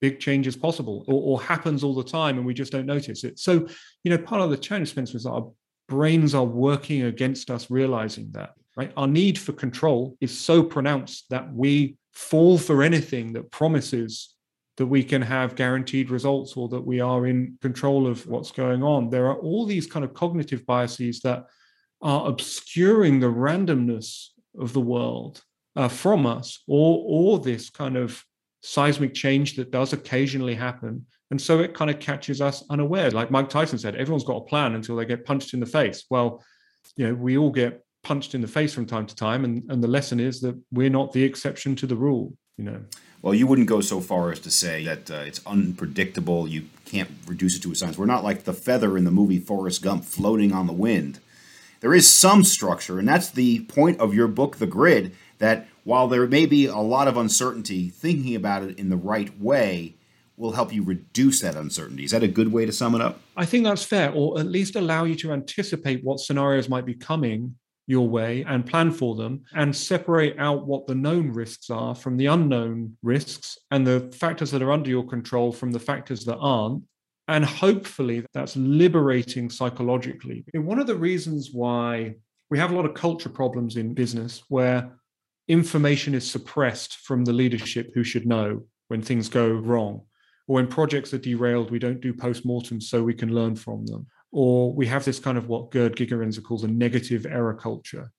big 0.00 0.20
change 0.20 0.46
is 0.46 0.56
possible 0.56 1.04
or, 1.08 1.22
or, 1.22 1.42
happens 1.42 1.84
all 1.84 1.94
the 1.94 2.04
time 2.04 2.38
and 2.38 2.46
we 2.46 2.54
just 2.54 2.72
don't 2.72 2.86
notice 2.86 3.24
it. 3.24 3.38
So, 3.38 3.66
you 4.02 4.10
know, 4.10 4.18
part 4.18 4.40
of 4.40 4.50
the 4.50 4.56
challenge, 4.56 4.90
Spencer, 4.90 5.16
is 5.16 5.26
our 5.26 5.50
brains 5.88 6.34
are 6.34 6.44
working 6.44 7.02
against 7.02 7.50
us 7.50 7.70
realizing 7.70 8.30
that, 8.32 8.54
right? 8.76 8.92
Our 8.96 9.08
need 9.08 9.38
for 9.38 9.52
control 9.52 10.16
is 10.20 10.36
so 10.38 10.62
pronounced 10.62 11.26
that 11.30 11.52
we 11.52 11.96
fall 12.12 12.58
for 12.58 12.82
anything 12.82 13.32
that 13.34 13.50
promises 13.50 14.34
that 14.80 14.86
we 14.86 15.04
can 15.04 15.20
have 15.20 15.56
guaranteed 15.56 16.08
results 16.08 16.56
or 16.56 16.66
that 16.66 16.80
we 16.80 17.00
are 17.00 17.26
in 17.26 17.58
control 17.60 18.06
of 18.06 18.26
what's 18.26 18.50
going 18.50 18.82
on. 18.82 19.10
There 19.10 19.26
are 19.26 19.38
all 19.38 19.66
these 19.66 19.86
kind 19.86 20.06
of 20.06 20.14
cognitive 20.14 20.64
biases 20.64 21.20
that 21.20 21.44
are 22.00 22.26
obscuring 22.26 23.20
the 23.20 23.26
randomness 23.26 24.28
of 24.58 24.72
the 24.72 24.80
world 24.80 25.42
uh, 25.76 25.88
from 25.88 26.24
us, 26.24 26.62
or 26.66 27.04
or 27.06 27.38
this 27.38 27.68
kind 27.68 27.98
of 27.98 28.24
seismic 28.62 29.12
change 29.12 29.56
that 29.56 29.70
does 29.70 29.92
occasionally 29.92 30.54
happen. 30.54 31.04
And 31.30 31.38
so 31.38 31.60
it 31.60 31.74
kind 31.74 31.90
of 31.90 32.00
catches 32.00 32.40
us 32.40 32.64
unaware. 32.70 33.10
Like 33.10 33.30
Mike 33.30 33.50
Tyson 33.50 33.78
said, 33.78 33.96
everyone's 33.96 34.24
got 34.24 34.38
a 34.38 34.46
plan 34.46 34.74
until 34.74 34.96
they 34.96 35.04
get 35.04 35.26
punched 35.26 35.52
in 35.52 35.60
the 35.60 35.66
face. 35.66 36.06
Well, 36.08 36.42
you 36.96 37.06
know, 37.06 37.14
we 37.14 37.36
all 37.36 37.50
get 37.50 37.84
punched 38.02 38.34
in 38.34 38.40
the 38.40 38.48
face 38.48 38.72
from 38.72 38.86
time 38.86 39.04
to 39.04 39.14
time. 39.14 39.44
And, 39.44 39.70
and 39.70 39.84
the 39.84 39.88
lesson 39.88 40.20
is 40.20 40.40
that 40.40 40.58
we're 40.72 40.88
not 40.88 41.12
the 41.12 41.22
exception 41.22 41.76
to 41.76 41.86
the 41.86 41.96
rule, 41.96 42.32
you 42.56 42.64
know. 42.64 42.80
Well, 43.22 43.34
you 43.34 43.46
wouldn't 43.46 43.68
go 43.68 43.82
so 43.82 44.00
far 44.00 44.32
as 44.32 44.40
to 44.40 44.50
say 44.50 44.84
that 44.84 45.10
uh, 45.10 45.14
it's 45.26 45.44
unpredictable. 45.46 46.48
You 46.48 46.66
can't 46.86 47.10
reduce 47.26 47.56
it 47.56 47.62
to 47.62 47.72
a 47.72 47.74
science. 47.74 47.98
We're 47.98 48.06
not 48.06 48.24
like 48.24 48.44
the 48.44 48.54
feather 48.54 48.96
in 48.96 49.04
the 49.04 49.10
movie 49.10 49.38
Forrest 49.38 49.82
Gump 49.82 50.04
floating 50.04 50.52
on 50.52 50.66
the 50.66 50.72
wind. 50.72 51.20
There 51.80 51.94
is 51.94 52.08
some 52.08 52.44
structure, 52.44 52.98
and 52.98 53.06
that's 53.06 53.30
the 53.30 53.60
point 53.64 54.00
of 54.00 54.14
your 54.14 54.28
book, 54.28 54.56
The 54.56 54.66
Grid, 54.66 55.14
that 55.38 55.66
while 55.84 56.08
there 56.08 56.26
may 56.26 56.46
be 56.46 56.66
a 56.66 56.76
lot 56.76 57.08
of 57.08 57.16
uncertainty, 57.16 57.88
thinking 57.88 58.34
about 58.34 58.62
it 58.62 58.78
in 58.78 58.88
the 58.88 58.96
right 58.96 59.38
way 59.38 59.96
will 60.36 60.52
help 60.52 60.72
you 60.72 60.82
reduce 60.82 61.42
that 61.42 61.54
uncertainty. 61.54 62.04
Is 62.04 62.12
that 62.12 62.22
a 62.22 62.28
good 62.28 62.52
way 62.52 62.64
to 62.64 62.72
sum 62.72 62.94
it 62.94 63.02
up? 63.02 63.20
I 63.36 63.44
think 63.44 63.64
that's 63.64 63.84
fair, 63.84 64.10
or 64.12 64.40
at 64.40 64.46
least 64.46 64.76
allow 64.76 65.04
you 65.04 65.14
to 65.16 65.32
anticipate 65.32 66.02
what 66.02 66.20
scenarios 66.20 66.68
might 66.68 66.86
be 66.86 66.94
coming 66.94 67.56
your 67.90 68.08
way 68.08 68.44
and 68.46 68.64
plan 68.64 68.92
for 68.92 69.16
them 69.16 69.42
and 69.54 69.74
separate 69.74 70.38
out 70.38 70.64
what 70.64 70.86
the 70.86 70.94
known 70.94 71.32
risks 71.32 71.70
are 71.70 71.92
from 71.92 72.16
the 72.16 72.26
unknown 72.26 72.96
risks 73.02 73.58
and 73.72 73.84
the 73.84 74.08
factors 74.12 74.52
that 74.52 74.62
are 74.62 74.70
under 74.70 74.88
your 74.88 75.04
control 75.04 75.50
from 75.50 75.72
the 75.72 75.78
factors 75.80 76.24
that 76.24 76.38
aren't. 76.38 76.84
And 77.26 77.44
hopefully 77.44 78.24
that's 78.32 78.56
liberating 78.56 79.50
psychologically. 79.50 80.44
One 80.54 80.78
of 80.78 80.86
the 80.86 80.94
reasons 80.94 81.50
why 81.52 82.14
we 82.48 82.58
have 82.58 82.70
a 82.70 82.76
lot 82.76 82.86
of 82.86 82.94
culture 82.94 83.28
problems 83.28 83.76
in 83.76 83.92
business 83.92 84.44
where 84.48 84.92
information 85.48 86.14
is 86.14 86.30
suppressed 86.30 86.98
from 86.98 87.24
the 87.24 87.32
leadership 87.32 87.90
who 87.92 88.04
should 88.04 88.24
know 88.24 88.62
when 88.86 89.02
things 89.02 89.28
go 89.28 89.48
wrong 89.50 90.02
or 90.46 90.54
when 90.54 90.68
projects 90.68 91.12
are 91.12 91.18
derailed 91.18 91.72
we 91.72 91.78
don't 91.80 92.00
do 92.00 92.14
post-mortem 92.14 92.80
so 92.80 93.02
we 93.02 93.14
can 93.14 93.34
learn 93.34 93.56
from 93.56 93.84
them 93.86 94.06
or 94.32 94.72
we 94.72 94.86
have 94.86 95.04
this 95.04 95.18
kind 95.18 95.38
of 95.38 95.48
what 95.48 95.70
gerd 95.70 95.96
gigerenzer 95.96 96.42
calls 96.42 96.64
a 96.64 96.68
negative 96.68 97.26
error 97.26 97.54
culture 97.54 98.10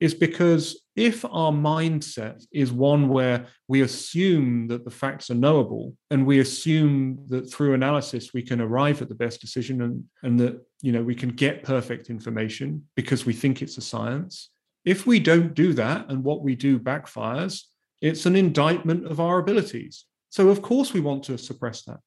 is 0.00 0.14
because 0.14 0.82
if 0.96 1.24
our 1.26 1.52
mindset 1.52 2.44
is 2.52 2.72
one 2.72 3.08
where 3.08 3.46
we 3.68 3.82
assume 3.82 4.66
that 4.66 4.84
the 4.84 4.90
facts 4.90 5.30
are 5.30 5.34
knowable 5.34 5.94
and 6.10 6.26
we 6.26 6.40
assume 6.40 7.18
that 7.28 7.52
through 7.52 7.74
analysis 7.74 8.34
we 8.34 8.42
can 8.42 8.60
arrive 8.60 9.00
at 9.00 9.08
the 9.08 9.14
best 9.14 9.40
decision 9.40 9.82
and, 9.82 10.04
and 10.22 10.40
that 10.40 10.60
you 10.80 10.90
know 10.90 11.02
we 11.02 11.14
can 11.14 11.28
get 11.28 11.62
perfect 11.62 12.10
information 12.10 12.82
because 12.96 13.24
we 13.24 13.32
think 13.32 13.62
it's 13.62 13.78
a 13.78 13.80
science 13.80 14.50
if 14.84 15.06
we 15.06 15.20
don't 15.20 15.54
do 15.54 15.72
that 15.74 16.08
and 16.08 16.24
what 16.24 16.42
we 16.42 16.54
do 16.54 16.78
backfires, 16.78 17.62
it's 18.00 18.26
an 18.26 18.36
indictment 18.36 19.06
of 19.06 19.20
our 19.20 19.38
abilities. 19.38 20.06
So, 20.30 20.48
of 20.48 20.62
course, 20.62 20.92
we 20.92 21.00
want 21.00 21.24
to 21.24 21.38
suppress 21.38 21.82
that. 21.84 22.00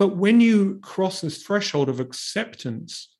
But 0.00 0.16
when 0.16 0.40
you 0.40 0.80
cross 0.80 1.20
this 1.20 1.42
threshold 1.42 1.90
of 1.90 2.00
acceptance 2.00 3.14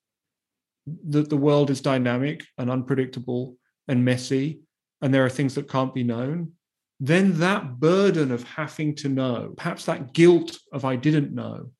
that 1.09 1.29
the 1.29 1.37
world 1.37 1.69
is 1.69 1.83
dynamic 1.83 2.43
and 2.57 2.71
unpredictable 2.71 3.59
and 3.87 4.03
messy, 4.03 4.63
and 5.03 5.13
there 5.13 5.25
are 5.27 5.29
things 5.29 5.55
that 5.57 5.69
can't 5.69 5.93
be 5.93 6.03
known, 6.03 6.53
then 6.99 7.39
that 7.39 7.79
burden 7.79 8.33
of 8.33 8.45
having 8.45 8.95
to 8.95 9.11
know, 9.11 9.53
perhaps 9.59 9.85
that 9.85 10.15
guilt 10.15 10.59
of 10.73 10.87
I 10.87 10.97
didn't 10.97 11.35
know, 11.35 11.71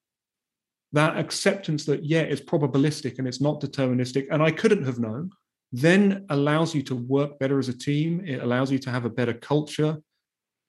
that 0.93 1.17
acceptance 1.17 1.87
that, 1.87 2.05
yeah, 2.05 2.21
it's 2.21 2.43
probabilistic 2.43 3.19
and 3.19 3.27
it's 3.27 3.41
not 3.41 3.63
deterministic, 3.63 4.27
and 4.31 4.43
I 4.43 4.51
couldn't 4.51 4.85
have 4.85 4.99
known, 4.99 5.31
then 5.73 6.27
allows 6.29 6.75
you 6.75 6.83
to 6.83 6.95
work 6.95 7.39
better 7.39 7.59
as 7.59 7.71
a 7.71 7.79
team. 7.79 8.23
It 8.27 8.43
allows 8.43 8.71
you 8.71 8.79
to 8.81 8.91
have 8.91 9.07
a 9.07 9.11
better 9.11 9.33
culture. 9.33 9.97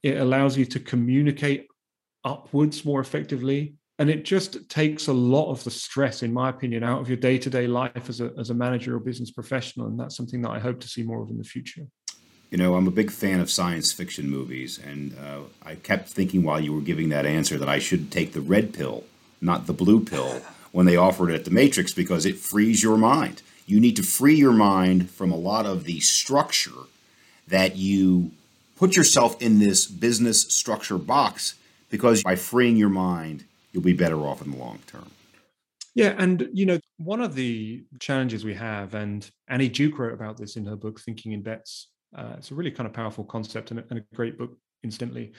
It 0.03 0.21
allows 0.21 0.57
you 0.57 0.65
to 0.67 0.79
communicate 0.79 1.67
upwards 2.23 2.85
more 2.85 3.01
effectively. 3.01 3.75
And 3.99 4.09
it 4.09 4.25
just 4.25 4.67
takes 4.69 5.07
a 5.07 5.13
lot 5.13 5.51
of 5.51 5.63
the 5.63 5.71
stress, 5.71 6.23
in 6.23 6.33
my 6.33 6.49
opinion, 6.49 6.83
out 6.83 7.01
of 7.01 7.07
your 7.07 7.17
day 7.17 7.37
to 7.37 7.49
day 7.49 7.67
life 7.67 8.09
as 8.09 8.19
a, 8.19 8.31
as 8.37 8.49
a 8.49 8.53
manager 8.53 8.95
or 8.95 8.99
business 8.99 9.31
professional. 9.31 9.87
And 9.87 9.99
that's 9.99 10.15
something 10.15 10.41
that 10.41 10.49
I 10.49 10.59
hope 10.59 10.79
to 10.79 10.87
see 10.87 11.03
more 11.03 11.21
of 11.21 11.29
in 11.29 11.37
the 11.37 11.43
future. 11.43 11.83
You 12.49 12.57
know, 12.57 12.75
I'm 12.75 12.87
a 12.87 12.91
big 12.91 13.11
fan 13.11 13.39
of 13.39 13.51
science 13.51 13.93
fiction 13.93 14.29
movies. 14.29 14.79
And 14.79 15.15
uh, 15.17 15.41
I 15.63 15.75
kept 15.75 16.09
thinking 16.09 16.43
while 16.43 16.59
you 16.59 16.73
were 16.73 16.81
giving 16.81 17.09
that 17.09 17.25
answer 17.25 17.57
that 17.57 17.69
I 17.69 17.79
should 17.79 18.11
take 18.11 18.33
the 18.33 18.41
red 18.41 18.73
pill, 18.73 19.03
not 19.39 19.67
the 19.67 19.73
blue 19.73 20.03
pill, 20.03 20.41
when 20.71 20.85
they 20.85 20.95
offered 20.95 21.29
it 21.29 21.35
at 21.35 21.45
the 21.45 21.51
Matrix 21.51 21.93
because 21.93 22.25
it 22.25 22.37
frees 22.37 22.81
your 22.81 22.97
mind 22.97 23.41
you 23.71 23.79
need 23.79 23.95
to 23.95 24.03
free 24.03 24.35
your 24.35 24.51
mind 24.51 25.09
from 25.09 25.31
a 25.31 25.35
lot 25.35 25.65
of 25.65 25.85
the 25.85 26.01
structure 26.01 26.71
that 27.47 27.77
you 27.77 28.31
put 28.75 28.97
yourself 28.97 29.41
in 29.41 29.59
this 29.59 29.85
business 29.85 30.41
structure 30.41 30.97
box 30.97 31.55
because 31.89 32.21
by 32.21 32.35
freeing 32.35 32.75
your 32.75 32.89
mind, 32.89 33.45
you'll 33.71 33.83
be 33.83 33.93
better 33.93 34.19
off 34.21 34.41
in 34.41 34.51
the 34.51 34.57
long 34.57 34.79
term. 34.87 35.09
Yeah, 35.93 36.15
and 36.17 36.49
you 36.53 36.65
know, 36.65 36.79
one 36.97 37.21
of 37.21 37.35
the 37.35 37.83
challenges 37.99 38.45
we 38.45 38.53
have, 38.53 38.93
and 38.93 39.29
Annie 39.49 39.67
Duke 39.69 39.99
wrote 39.99 40.13
about 40.13 40.37
this 40.37 40.55
in 40.55 40.65
her 40.65 40.77
book 40.77 41.01
Thinking 41.01 41.33
in 41.33 41.41
Bets. 41.41 41.89
Uh, 42.15 42.35
it's 42.37 42.51
a 42.51 42.55
really 42.55 42.71
kind 42.71 42.87
of 42.87 42.93
powerful 42.93 43.23
concept 43.23 43.71
and 43.71 43.79
a, 43.79 43.83
and 43.89 43.99
a 43.99 44.15
great 44.15 44.37
book, 44.37 44.57
instantly 44.83 45.33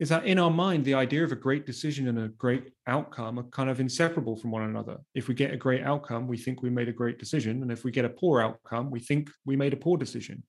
is 0.00 0.08
that 0.10 0.26
in 0.26 0.38
our 0.38 0.50
mind, 0.50 0.84
the 0.84 0.94
idea 0.94 1.24
of 1.24 1.32
a 1.32 1.36
great 1.36 1.66
decision 1.66 2.06
and 2.06 2.18
a 2.18 2.28
great 2.28 2.70
outcome 2.86 3.38
are 3.38 3.44
kind 3.44 3.68
of 3.68 3.80
inseparable 3.80 4.36
from 4.36 4.52
one 4.52 4.62
another. 4.62 4.98
If 5.14 5.26
we 5.26 5.34
get 5.34 5.52
a 5.52 5.56
great 5.56 5.82
outcome, 5.82 6.28
we 6.28 6.36
think 6.36 6.62
we 6.62 6.70
made 6.70 6.88
a 6.88 6.92
great 6.92 7.18
decision. 7.18 7.62
And 7.62 7.72
if 7.72 7.82
we 7.82 7.90
get 7.90 8.04
a 8.04 8.10
poor 8.10 8.40
outcome, 8.40 8.90
we 8.90 9.00
think 9.00 9.28
we 9.44 9.56
made 9.56 9.72
a 9.72 9.76
poor 9.76 9.96
decision. 9.96 10.44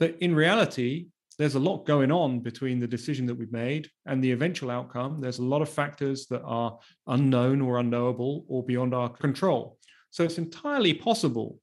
But 0.00 0.16
in 0.20 0.34
reality, 0.34 1.08
there's 1.38 1.54
a 1.54 1.60
lot 1.60 1.86
going 1.86 2.10
on 2.10 2.40
between 2.40 2.78
the 2.78 2.86
decision 2.86 3.24
that 3.26 3.34
we've 3.34 3.52
made 3.52 3.88
and 4.06 4.22
the 4.22 4.32
eventual 4.32 4.70
outcome. 4.70 5.20
There's 5.20 5.38
a 5.38 5.44
lot 5.44 5.62
of 5.62 5.68
factors 5.68 6.26
that 6.26 6.42
are 6.42 6.78
unknown 7.06 7.60
or 7.60 7.78
unknowable 7.78 8.44
or 8.48 8.64
beyond 8.64 8.92
our 8.92 9.08
control. 9.08 9.78
So 10.10 10.24
it's 10.24 10.38
entirely 10.38 10.94
possible 10.94 11.60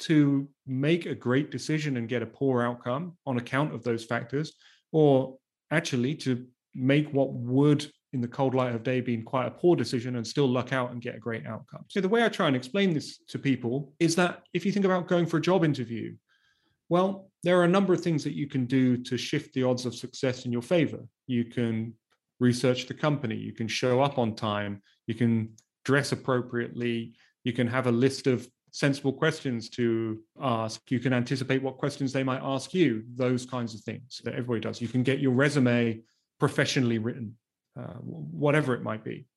to 0.00 0.46
make 0.66 1.06
a 1.06 1.14
great 1.14 1.50
decision 1.50 1.96
and 1.96 2.08
get 2.08 2.22
a 2.22 2.26
poor 2.26 2.62
outcome 2.62 3.16
on 3.26 3.38
account 3.38 3.74
of 3.74 3.82
those 3.82 4.04
factors, 4.04 4.52
or 4.92 5.38
actually 5.70 6.14
to 6.14 6.46
make 6.74 7.08
what 7.10 7.32
would 7.32 7.86
in 8.12 8.20
the 8.20 8.28
cold 8.28 8.54
light 8.54 8.74
of 8.74 8.82
day 8.82 9.00
being 9.00 9.22
quite 9.22 9.46
a 9.46 9.50
poor 9.50 9.76
decision 9.76 10.16
and 10.16 10.26
still 10.26 10.46
luck 10.46 10.72
out 10.72 10.90
and 10.90 11.00
get 11.00 11.16
a 11.16 11.18
great 11.18 11.46
outcome. 11.46 11.84
So 11.88 12.00
the 12.00 12.08
way 12.08 12.24
I 12.24 12.28
try 12.28 12.46
and 12.46 12.56
explain 12.56 12.92
this 12.92 13.18
to 13.28 13.38
people 13.38 13.94
is 13.98 14.14
that 14.16 14.42
if 14.52 14.66
you 14.66 14.72
think 14.72 14.84
about 14.84 15.08
going 15.08 15.26
for 15.26 15.38
a 15.38 15.40
job 15.40 15.64
interview, 15.64 16.14
well, 16.88 17.30
there 17.46 17.60
are 17.60 17.64
a 17.64 17.68
number 17.68 17.94
of 17.94 18.00
things 18.00 18.24
that 18.24 18.34
you 18.34 18.48
can 18.48 18.66
do 18.66 18.96
to 18.96 19.16
shift 19.16 19.54
the 19.54 19.62
odds 19.62 19.86
of 19.86 19.94
success 19.94 20.46
in 20.46 20.52
your 20.52 20.62
favor. 20.62 20.98
You 21.28 21.44
can 21.44 21.94
research 22.40 22.86
the 22.86 22.94
company, 22.94 23.36
you 23.36 23.52
can 23.52 23.68
show 23.68 24.02
up 24.02 24.18
on 24.18 24.34
time, 24.34 24.82
you 25.06 25.14
can 25.14 25.54
dress 25.84 26.10
appropriately, 26.10 27.14
you 27.44 27.52
can 27.52 27.68
have 27.68 27.86
a 27.86 27.92
list 27.92 28.26
of 28.26 28.48
sensible 28.72 29.12
questions 29.12 29.70
to 29.70 30.20
ask, 30.42 30.90
you 30.90 30.98
can 30.98 31.12
anticipate 31.12 31.62
what 31.62 31.78
questions 31.78 32.12
they 32.12 32.24
might 32.24 32.42
ask 32.42 32.74
you, 32.74 33.04
those 33.14 33.46
kinds 33.46 33.76
of 33.76 33.80
things 33.82 34.20
that 34.24 34.34
everybody 34.34 34.58
does. 34.58 34.80
You 34.80 34.88
can 34.88 35.04
get 35.04 35.20
your 35.20 35.32
resume 35.32 36.00
professionally 36.40 36.98
written, 36.98 37.36
uh, 37.78 37.94
whatever 38.00 38.74
it 38.74 38.82
might 38.82 39.04
be. 39.04 39.28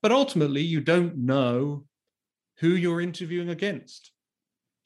But 0.00 0.10
ultimately, 0.10 0.62
you 0.62 0.80
don't 0.80 1.18
know 1.18 1.84
who 2.60 2.68
you're 2.68 3.02
interviewing 3.02 3.50
against. 3.50 4.10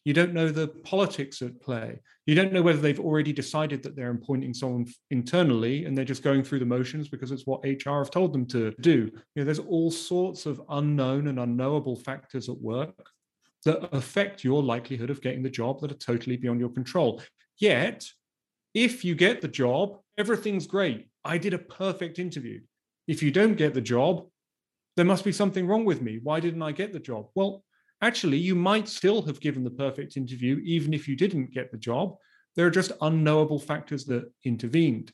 You 0.07 0.13
don't 0.13 0.33
know 0.33 0.51
the 0.51 0.69
politics 0.69 1.43
at 1.43 1.61
play. 1.61 1.99
You 2.27 2.37
don't 2.37 2.53
know 2.53 2.63
whether 2.63 2.79
they've 2.81 3.01
already 3.01 3.33
decided 3.33 3.83
that 3.83 3.97
they're 3.97 4.13
appointing 4.13 4.55
someone 4.55 4.87
internally 5.11 5.85
and 5.85 5.99
they're 5.99 6.05
just 6.05 6.23
going 6.23 6.45
through 6.45 6.61
the 6.61 6.65
motions 6.65 7.09
because 7.09 7.33
it's 7.33 7.45
what 7.45 7.65
HR 7.65 7.99
have 7.99 8.13
told 8.13 8.33
them 8.33 8.47
to 8.47 8.71
do. 8.81 9.11
You 9.35 9.43
know, 9.43 9.45
there's 9.45 9.59
all 9.59 9.91
sorts 9.91 10.47
of 10.47 10.63
unknown 10.69 11.27
and 11.27 11.41
unknowable 11.41 11.97
factors 11.97 12.49
at 12.49 12.57
work 12.57 12.95
that 13.65 13.93
affect 13.93 14.45
your 14.45 14.63
likelihood 14.63 15.11
of 15.11 15.21
getting 15.21 15.43
the 15.43 15.51
job 15.51 15.81
that 15.81 15.91
are 15.91 15.97
totally 15.97 16.37
beyond 16.37 16.61
your 16.61 16.71
control. 16.71 17.21
Yet, 17.59 18.07
if 18.75 19.05
you 19.05 19.17
get 19.17 19.41
the 19.41 19.49
job, 19.49 19.99
everything's 20.17 20.69
great 20.69 21.09
I 21.25 21.39
did 21.39 21.53
a 21.53 21.59
perfect 21.59 22.21
interview. 22.21 22.61
If 23.09 23.25
you 23.25 23.33
don't 23.33 23.57
get 23.57 23.75
the 23.75 23.81
job, 23.81 24.29
there 24.97 25.05
must 25.05 25.25
be 25.25 25.33
something 25.33 25.67
wrong 25.67 25.85
with 25.85 26.01
me. 26.01 26.21
Why 26.23 26.39
didn't 26.39 26.63
I 26.63 26.71
get 26.71 26.93
the 26.93 27.01
job? 27.01 27.27
Well, 27.35 27.65
actually, 28.03 28.39
you 28.39 28.55
might 28.55 28.89
still 28.89 29.23
have 29.23 29.41
given 29.41 29.65
the 29.65 29.71
perfect 29.71 30.17
interview, 30.17 30.61
even 30.65 30.93
if 30.95 31.09
you 31.09 31.17
didn't 31.17 31.53
get 31.53 31.71
the 31.71 31.79
job. 31.79 32.17
There 32.55 32.67
are 32.67 32.71
just 32.71 32.93
unknowable 33.01 33.59
factors 33.59 34.05
that 34.07 34.31
intervened. 34.45 35.13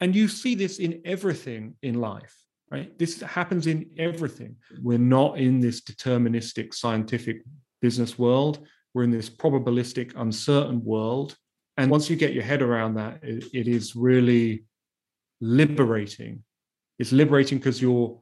And 0.00 0.14
you 0.14 0.28
see 0.28 0.54
this 0.54 0.78
in 0.78 1.00
everything 1.04 1.74
in 1.82 1.94
life, 1.94 2.34
right? 2.70 2.96
This 2.98 3.20
happens 3.20 3.66
in 3.66 3.90
everything. 3.98 4.56
We're 4.80 4.98
not 4.98 5.38
in 5.38 5.60
this 5.60 5.82
deterministic 5.82 6.74
scientific 6.74 7.42
business 7.80 8.18
world. 8.18 8.66
We're 8.94 9.04
in 9.04 9.10
this 9.10 9.30
probabilistic, 9.30 10.12
uncertain 10.16 10.84
world. 10.84 11.36
And 11.76 11.90
once 11.90 12.10
you 12.10 12.16
get 12.16 12.34
your 12.34 12.42
head 12.42 12.62
around 12.62 12.94
that, 12.94 13.20
it, 13.22 13.44
it 13.54 13.68
is 13.68 13.96
really 13.96 14.64
liberating. 15.40 16.44
It's 16.98 17.12
liberating 17.12 17.58
because 17.58 17.80
you're 17.80 18.20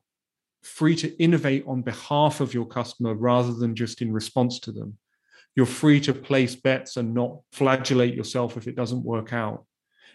free 0.62 0.94
to 0.96 1.23
innovate 1.23 1.64
on 1.66 1.83
behalf 1.83 2.40
of 2.40 2.53
your 2.55 2.66
customer 2.66 3.14
rather 3.14 3.53
than 3.53 3.75
just 3.75 4.03
in 4.03 4.12
response 4.12 4.61
to 4.61 4.73
them. 4.73 4.99
You're 5.57 5.66
free 5.66 6.01
to 6.03 6.12
place 6.12 6.55
bets 6.55 6.96
and 6.96 7.14
not 7.14 7.40
flagellate 7.53 8.14
yourself 8.14 8.57
if 8.57 8.68
it 8.68 8.77
doesn't 8.77 9.05
work 9.05 9.33
out. 9.33 9.64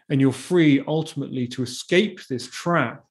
And 0.10 0.22
you're 0.22 0.32
free 0.32 0.84
ultimately 0.88 1.48
to 1.50 1.64
escape 1.64 2.22
this 2.28 2.48
trap 2.48 3.04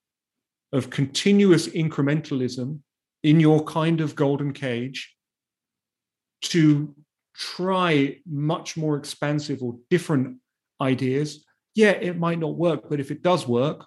of 0.72 0.90
continuous 0.90 1.68
incrementalism 1.68 2.80
in 3.22 3.40
your 3.40 3.64
kind 3.64 4.00
of 4.00 4.14
golden 4.14 4.52
cage 4.52 5.14
to 6.42 6.94
try 7.34 8.18
much 8.26 8.76
more 8.76 8.96
expansive 8.96 9.62
or 9.62 9.78
different 9.90 10.38
ideas. 10.80 11.44
Yeah, 11.74 11.90
it 11.90 12.18
might 12.18 12.38
not 12.38 12.54
work, 12.54 12.88
but 12.88 13.00
if 13.00 13.10
it 13.10 13.22
does 13.22 13.46
work, 13.48 13.84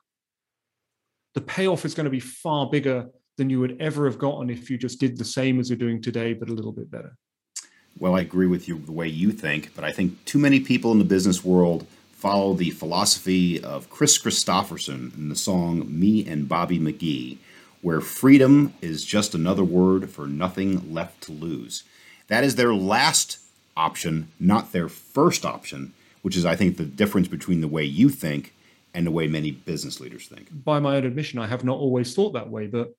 the 1.34 1.42
payoff 1.42 1.86
is 1.86 1.94
going 1.94 2.06
to 2.06 2.12
be 2.12 2.20
far 2.20 2.70
bigger 2.70 3.08
than 3.38 3.50
you 3.50 3.60
would 3.60 3.80
ever 3.80 4.06
have 4.06 4.18
gotten 4.18 4.50
if 4.50 4.70
you 4.70 4.78
just 4.78 5.00
did 5.00 5.18
the 5.18 5.26
same 5.26 5.60
as 5.60 5.70
you're 5.70 5.78
doing 5.78 6.02
today, 6.02 6.34
but 6.34 6.50
a 6.50 6.54
little 6.54 6.72
bit 6.72 6.92
better. 6.92 7.16
Well, 8.00 8.16
I 8.16 8.22
agree 8.22 8.48
with 8.48 8.68
you 8.68 8.80
the 8.80 8.92
way 8.92 9.08
you 9.08 9.32
think, 9.32 9.74
but 9.76 9.84
I 9.84 9.92
think 9.92 10.24
too 10.26 10.38
many 10.40 10.60
people 10.60 10.92
in 10.92 11.00
the 11.00 11.06
business 11.06 11.44
world 11.44 11.88
follow 12.12 12.54
the 12.54 12.72
philosophy 12.72 13.64
of 13.64 13.90
Chris 13.90 14.18
Kristofferson 14.18 15.16
in 15.16 15.30
the 15.30 15.36
song 15.36 15.86
Me 15.88 16.28
and 16.28 16.50
Bobby 16.50 16.80
McGee, 16.80 17.38
where 17.82 18.02
freedom 18.02 18.74
is 18.82 19.06
just 19.06 19.34
another 19.34 19.64
word 19.64 20.10
for 20.10 20.28
nothing 20.28 20.94
left 20.94 21.22
to 21.22 21.32
lose. 21.32 21.84
That 22.28 22.44
is 22.44 22.56
their 22.56 22.74
last 22.74 23.40
option, 23.76 24.30
not 24.40 24.72
their 24.72 24.90
first 24.90 25.46
option, 25.46 25.94
which 26.24 26.36
is, 26.36 26.46
I 26.46 26.56
think, 26.56 26.78
the 26.78 26.86
difference 26.86 27.28
between 27.28 27.62
the 27.62 27.68
way 27.68 27.84
you 27.84 28.10
think 28.10 28.54
and 28.94 29.06
the 29.06 29.12
way 29.12 29.28
many 29.28 29.52
business 29.52 30.00
leaders 30.00 30.28
think. 30.28 30.50
By 30.52 30.80
my 30.80 30.98
own 30.98 31.06
admission, 31.06 31.40
I 31.40 31.48
have 31.48 31.64
not 31.64 31.78
always 31.78 32.16
thought 32.16 32.34
that 32.34 32.50
way, 32.50 32.66
but 32.68 32.94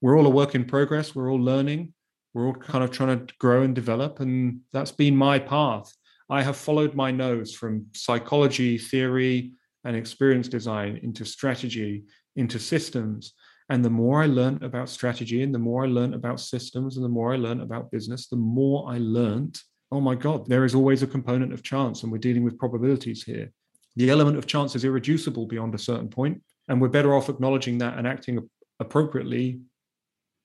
we're 0.00 0.18
all 0.18 0.26
a 0.26 0.30
work 0.30 0.54
in 0.54 0.64
progress. 0.64 1.14
We're 1.14 1.30
all 1.30 1.40
learning. 1.40 1.92
We're 2.34 2.46
all 2.46 2.54
kind 2.54 2.84
of 2.84 2.90
trying 2.90 3.26
to 3.26 3.34
grow 3.38 3.62
and 3.62 3.74
develop. 3.74 4.20
And 4.20 4.60
that's 4.72 4.92
been 4.92 5.16
my 5.16 5.38
path. 5.38 5.92
I 6.28 6.42
have 6.42 6.56
followed 6.56 6.94
my 6.94 7.10
nose 7.10 7.54
from 7.54 7.86
psychology, 7.94 8.78
theory, 8.78 9.52
and 9.84 9.96
experience 9.96 10.48
design 10.48 11.00
into 11.02 11.24
strategy, 11.24 12.04
into 12.34 12.58
systems. 12.58 13.32
And 13.68 13.84
the 13.84 13.90
more 13.90 14.22
I 14.22 14.26
learned 14.26 14.62
about 14.62 14.88
strategy 14.88 15.42
and 15.42 15.54
the 15.54 15.58
more 15.58 15.84
I 15.84 15.88
learned 15.88 16.14
about 16.14 16.40
systems 16.40 16.96
and 16.96 17.04
the 17.04 17.08
more 17.08 17.32
I 17.32 17.36
learned 17.36 17.62
about 17.62 17.90
business, 17.90 18.28
the 18.28 18.36
more 18.36 18.90
I 18.90 18.98
learned, 18.98 19.58
oh 19.92 20.00
my 20.00 20.14
God, 20.14 20.46
there 20.46 20.64
is 20.64 20.74
always 20.74 21.02
a 21.02 21.06
component 21.06 21.52
of 21.52 21.62
chance 21.62 22.02
and 22.02 22.12
we're 22.12 22.18
dealing 22.18 22.44
with 22.44 22.58
probabilities 22.58 23.22
here. 23.22 23.50
The 23.96 24.10
element 24.10 24.36
of 24.36 24.46
chance 24.46 24.76
is 24.76 24.84
irreducible 24.84 25.46
beyond 25.46 25.74
a 25.74 25.78
certain 25.78 26.08
point, 26.08 26.42
And 26.68 26.80
we're 26.80 26.88
better 26.88 27.14
off 27.14 27.28
acknowledging 27.28 27.78
that 27.78 27.96
and 27.96 28.06
acting 28.06 28.48
appropriately 28.80 29.60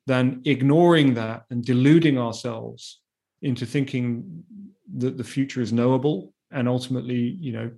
than 0.07 0.41
ignoring 0.45 1.13
that 1.13 1.45
and 1.49 1.63
deluding 1.63 2.17
ourselves 2.17 3.01
into 3.41 3.65
thinking 3.65 4.43
that 4.97 5.17
the 5.17 5.23
future 5.23 5.61
is 5.61 5.71
knowable 5.71 6.33
and 6.51 6.67
ultimately, 6.67 7.37
you 7.39 7.51
know, 7.51 7.71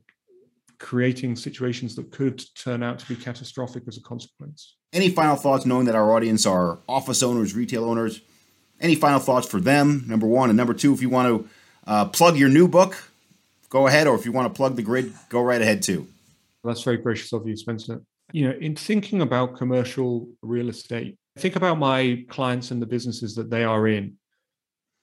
creating 0.80 1.36
situations 1.36 1.96
that 1.96 2.12
could 2.12 2.44
turn 2.56 2.84
out 2.84 3.00
to 3.00 3.08
be 3.08 3.16
catastrophic 3.16 3.84
as 3.88 3.98
a 3.98 4.02
consequence. 4.02 4.76
Any 4.92 5.10
final 5.10 5.36
thoughts, 5.36 5.66
knowing 5.66 5.86
that 5.86 5.96
our 5.96 6.12
audience 6.12 6.46
are 6.46 6.80
office 6.90 7.24
owners, 7.24 7.56
retail 7.56 7.86
owners? 7.86 8.22
Any 8.82 8.96
final 8.96 9.20
thoughts 9.20 9.48
for 9.48 9.62
them? 9.62 10.04
Number 10.08 10.28
one. 10.28 10.50
And 10.50 10.58
number 10.58 10.74
two, 10.74 10.94
if 10.94 11.02
you 11.02 11.10
want 11.10 11.28
to 11.28 11.50
uh, 11.88 12.06
plug 12.06 12.38
your 12.38 12.50
new 12.50 12.68
book, 12.68 13.12
go 13.70 13.88
ahead. 13.88 14.08
Or 14.08 14.16
if 14.16 14.26
you 14.26 14.32
want 14.32 14.54
to 14.54 14.58
plug 14.58 14.76
the 14.76 14.82
grid, 14.82 15.14
go 15.30 15.42
right 15.42 15.62
ahead 15.62 15.82
too. 15.82 16.08
That's 16.64 16.84
very 16.84 16.98
gracious 16.98 17.32
of 17.34 17.48
you, 17.48 17.56
Spencer. 17.56 18.02
You 18.32 18.50
know, 18.50 18.56
in 18.60 18.76
thinking 18.76 19.22
about 19.22 19.58
commercial 19.58 20.28
real 20.42 20.70
estate, 20.70 21.18
think 21.38 21.56
about 21.56 21.80
my 21.80 22.26
clients 22.30 22.72
and 22.72 22.82
the 22.82 22.86
businesses 22.86 23.36
that 23.36 23.50
they 23.50 23.64
are 23.64 23.88
in 23.88 24.16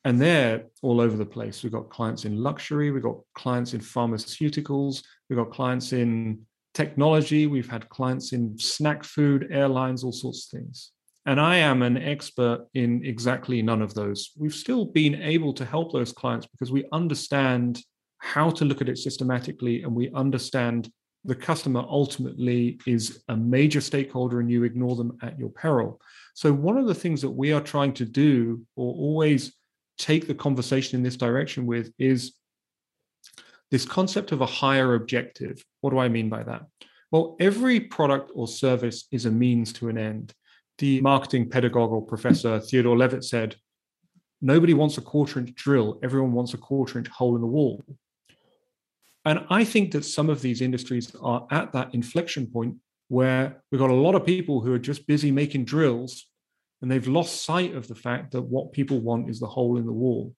and 0.05 0.21
they're 0.21 0.65
all 0.83 1.01
over 1.01 1.17
the 1.17 1.27
place. 1.27 1.63
We've 1.63 1.73
got 1.73 1.91
clients 1.91 2.25
in 2.25 2.43
luxury 2.43 2.91
we've 2.91 3.03
got 3.03 3.19
clients 3.35 3.75
in 3.75 3.81
pharmaceuticals 3.81 5.03
we've 5.29 5.39
got 5.39 5.51
clients 5.51 5.93
in 5.93 6.41
technology 6.73 7.47
we've 7.47 7.69
had 7.69 7.89
clients 7.89 8.33
in 8.33 8.57
snack 8.59 9.03
food 9.03 9.49
airlines 9.51 10.05
all 10.05 10.13
sorts 10.13 10.47
of 10.47 10.59
things. 10.59 10.93
And 11.27 11.41
i 11.41 11.57
am 11.57 11.83
an 11.83 11.99
expert 11.99 12.67
in 12.75 13.05
exactly 13.05 13.61
none 13.61 13.83
of 13.83 13.93
those. 13.95 14.31
We've 14.39 14.55
still 14.55 14.87
been 14.87 15.17
able 15.17 15.53
to 15.55 15.65
help 15.65 15.93
those 15.93 16.13
clients 16.13 16.47
because 16.47 16.73
we 16.73 16.87
understand 16.93 17.81
how 18.19 18.51
to 18.51 18.65
look 18.65 18.81
at 18.81 18.89
it 18.89 18.99
systematically 18.99 19.83
and 19.83 19.95
we 19.95 20.11
understand 20.15 20.91
the 21.25 21.35
customer 21.35 21.85
ultimately 21.89 22.81
is 22.87 23.23
a 23.29 23.37
major 23.37 23.81
stakeholder 23.81 24.41
and 24.41 24.51
you 24.51 24.65
ignore 24.65 24.97
them 24.97 25.17
at 25.23 25.39
your 25.39 25.51
peril 25.51 26.01
so, 26.41 26.53
one 26.53 26.79
of 26.79 26.87
the 26.87 26.95
things 26.95 27.21
that 27.23 27.31
we 27.31 27.53
are 27.53 27.61
trying 27.61 27.93
to 27.95 28.07
do, 28.07 28.65
or 28.77 28.95
always 28.95 29.53
take 29.99 30.27
the 30.27 30.35
conversation 30.35 30.97
in 30.97 31.03
this 31.03 31.17
direction 31.17 31.67
with, 31.67 31.93
is 31.99 32.33
this 33.71 33.85
concept 33.85 34.33
of 34.33 34.41
a 34.41 34.47
higher 34.47 34.95
objective. 34.95 35.63
What 35.81 35.91
do 35.91 35.99
I 35.99 36.09
mean 36.09 36.29
by 36.29 36.43
that? 36.45 36.63
Well, 37.11 37.37
every 37.41 37.79
product 37.79 38.33
or 38.35 38.49
service 38.49 39.07
is 39.11 39.27
a 39.27 39.31
means 39.31 39.73
to 39.75 39.89
an 39.89 39.99
end. 39.99 40.33
The 40.79 41.01
marketing 41.03 41.51
pedagogue 41.51 41.91
or 41.91 42.01
professor 42.01 42.59
Theodore 42.59 42.97
Levitt 42.97 43.25
said, 43.25 43.57
Nobody 44.41 44.73
wants 44.73 44.97
a 44.97 45.03
quarter 45.03 45.41
inch 45.41 45.55
drill, 45.55 46.01
everyone 46.03 46.33
wants 46.33 46.55
a 46.55 46.59
quarter 46.59 46.99
inch 46.99 47.09
hole 47.09 47.35
in 47.35 47.43
the 47.43 47.47
wall. 47.47 47.85
And 49.25 49.45
I 49.51 49.65
think 49.65 49.93
that 49.93 50.05
some 50.05 50.31
of 50.31 50.41
these 50.41 50.63
industries 50.63 51.15
are 51.21 51.47
at 51.51 51.73
that 51.73 51.95
inflection 51.95 52.47
point 52.47 52.77
where 53.09 53.63
we've 53.71 53.81
got 53.81 53.91
a 53.91 53.95
lot 53.95 54.15
of 54.15 54.25
people 54.25 54.61
who 54.61 54.73
are 54.73 54.79
just 54.79 55.07
busy 55.07 55.31
making 55.31 55.65
drills 55.65 56.27
and 56.81 56.91
they've 56.91 57.09
lost 57.09 57.45
sight 57.45 57.75
of 57.75 57.87
the 57.89 57.95
fact 57.95 58.33
that 58.33 58.43
what 58.43 58.73
people 58.73 59.01
want 59.01 59.29
is 59.29 59.41
the 59.41 59.47
hole 59.47 59.77
in 59.77 59.85
the 59.85 59.93
wall. 59.93 60.35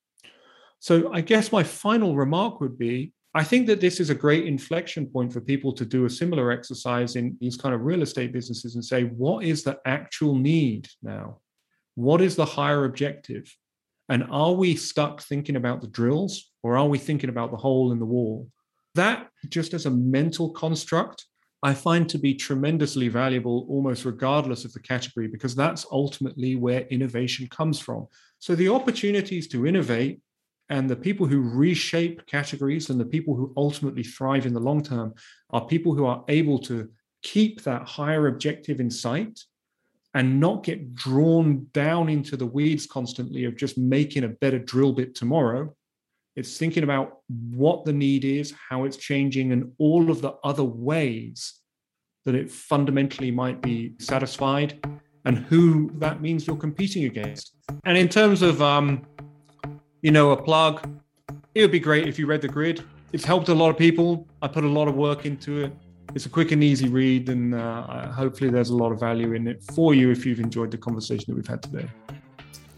So 0.81 1.12
I 1.12 1.21
guess 1.21 1.53
my 1.53 1.62
final 1.62 2.16
remark 2.16 2.61
would 2.61 2.77
be 2.77 3.12
I 3.35 3.45
think 3.45 3.66
that 3.68 3.81
this 3.81 3.99
is 3.99 4.11
a 4.11 4.14
great 4.14 4.47
inflection 4.47 5.07
point 5.07 5.33
for 5.33 5.40
people 5.40 5.73
to 5.73 5.87
do 5.87 6.05
a 6.05 6.11
similar 6.11 6.51
exercise 6.51 7.16
in 7.16 7.37
these 7.40 7.57
kind 7.57 7.75
of 7.75 7.81
real 7.81 8.03
estate 8.03 8.31
businesses 8.31 8.75
and 8.75 8.85
say, 8.85 9.05
what 9.05 9.45
is 9.45 9.62
the 9.62 9.79
actual 9.87 10.35
need 10.35 10.87
now? 11.03 11.38
What 11.95 12.21
is 12.21 12.37
the 12.37 12.45
higher 12.45 12.85
objective? 12.85 13.51
And 14.11 14.25
are 14.31 14.53
we 14.53 14.77
stuck 14.77 15.23
thinking 15.23 15.57
about 15.57 15.81
the 15.81 15.87
drills 15.87 16.51
or 16.62 16.77
are 16.77 16.87
we 16.87 16.99
thinking 16.99 17.31
about 17.31 17.53
the 17.53 17.57
hole 17.57 17.92
in 17.92 17.99
the 17.99 18.05
wall? 18.05 18.49
That 18.94 19.28
just 19.48 19.74
as 19.74 19.87
a 19.87 19.90
mental 19.90 20.50
construct 20.50 21.26
I 21.64 21.74
find 21.74 22.09
to 22.09 22.18
be 22.18 22.35
tremendously 22.35 23.07
valuable 23.07 23.66
almost 23.68 24.05
regardless 24.05 24.64
of 24.64 24.72
the 24.72 24.81
category, 24.81 25.28
because 25.28 25.55
that's 25.55 25.87
ultimately 25.92 26.57
where 26.57 26.81
innovation 26.88 27.46
comes 27.48 27.78
from. 27.78 28.09
So 28.40 28.57
the 28.57 28.68
opportunities 28.68 29.46
to 29.48 29.66
innovate 29.66 30.20
and 30.70 30.90
the 30.90 30.96
people 30.96 31.26
who 31.26 31.40
reshape 31.40 32.26
categories 32.26 32.90
and 32.90 32.98
the 32.98 33.05
people 33.05 33.37
who 33.37 33.52
ultimately 33.57 34.02
thrive 34.02 34.44
in 34.44 34.55
the 34.55 34.61
long 34.61 34.83
term 34.83 35.14
are 35.50 35.64
people 35.64 35.94
who 35.94 36.05
are 36.05 36.24
able 36.28 36.59
to 36.61 36.90
keep 37.22 37.62
that 37.62 37.87
higher 37.87 38.26
objective 38.26 38.81
in 38.81 38.90
sight 38.90 39.38
and 40.14 40.40
not 40.40 40.64
get 40.64 40.94
drawn 40.94 41.66
down 41.72 42.09
into 42.09 42.37
the 42.37 42.46
weeds 42.46 42.87
constantly 42.87 43.44
of 43.44 43.57
just 43.57 43.78
making 43.78 44.24
a 44.24 44.28
better 44.28 44.59
drill 44.59 44.92
bit 44.92 45.14
tomorrow. 45.14 45.72
It's 46.35 46.57
thinking 46.57 46.83
about 46.83 47.18
what 47.55 47.85
the 47.85 47.92
need 47.92 48.25
is, 48.25 48.55
how 48.68 48.85
it's 48.85 48.97
changing, 48.97 49.53
and 49.53 49.73
all 49.79 50.11
of 50.11 50.23
the 50.23 50.33
other 50.45 50.64
ways 50.64 51.61
that 52.25 52.35
it 52.35 52.51
fundamentally 52.51 53.31
might 53.31 53.61
be 53.61 53.94
satisfied 53.98 54.83
and 55.25 55.38
who 55.38 55.90
that 55.98 56.21
means 56.21 56.46
you're 56.46 56.56
competing 56.56 57.04
against. 57.04 57.54
And 57.85 57.96
in 57.96 58.09
terms 58.09 58.42
of, 58.42 58.63
um, 58.63 59.04
you 60.00 60.11
know, 60.11 60.31
a 60.31 60.42
plug, 60.42 60.88
it 61.54 61.61
would 61.61 61.71
be 61.71 61.81
great 61.81 62.09
if 62.09 62.19
you 62.19 62.27
read 62.27 62.40
the 62.40 62.48
grid. 62.48 62.83
It's 63.13 63.25
helped 63.25 63.48
a 63.48 63.54
lot 63.54 63.71
of 63.71 63.77
people. 63.77 64.27
I 64.40 64.48
put 64.48 64.65
a 64.65 64.69
lot 64.69 64.88
of 64.88 64.94
work 64.94 65.27
into 65.27 65.63
it. 65.65 65.73
It's 66.15 66.27
a 66.27 66.29
quick 66.29 66.52
and 66.52 66.63
easy 66.63 66.88
read, 66.88 67.29
and 67.29 67.54
uh, 67.54 68.11
hopefully, 68.11 68.50
there's 68.50 68.69
a 68.69 68.77
lot 68.77 68.92
of 68.92 69.00
value 69.00 69.33
in 69.33 69.46
it 69.48 69.63
for 69.75 69.94
you 69.94 70.11
if 70.11 70.27
you've 70.27 70.40
enjoyed 70.40 70.71
the 70.71 70.77
conversation 70.77 71.25
that 71.29 71.37
we've 71.37 71.46
had 71.46 71.63
today. 71.63 71.88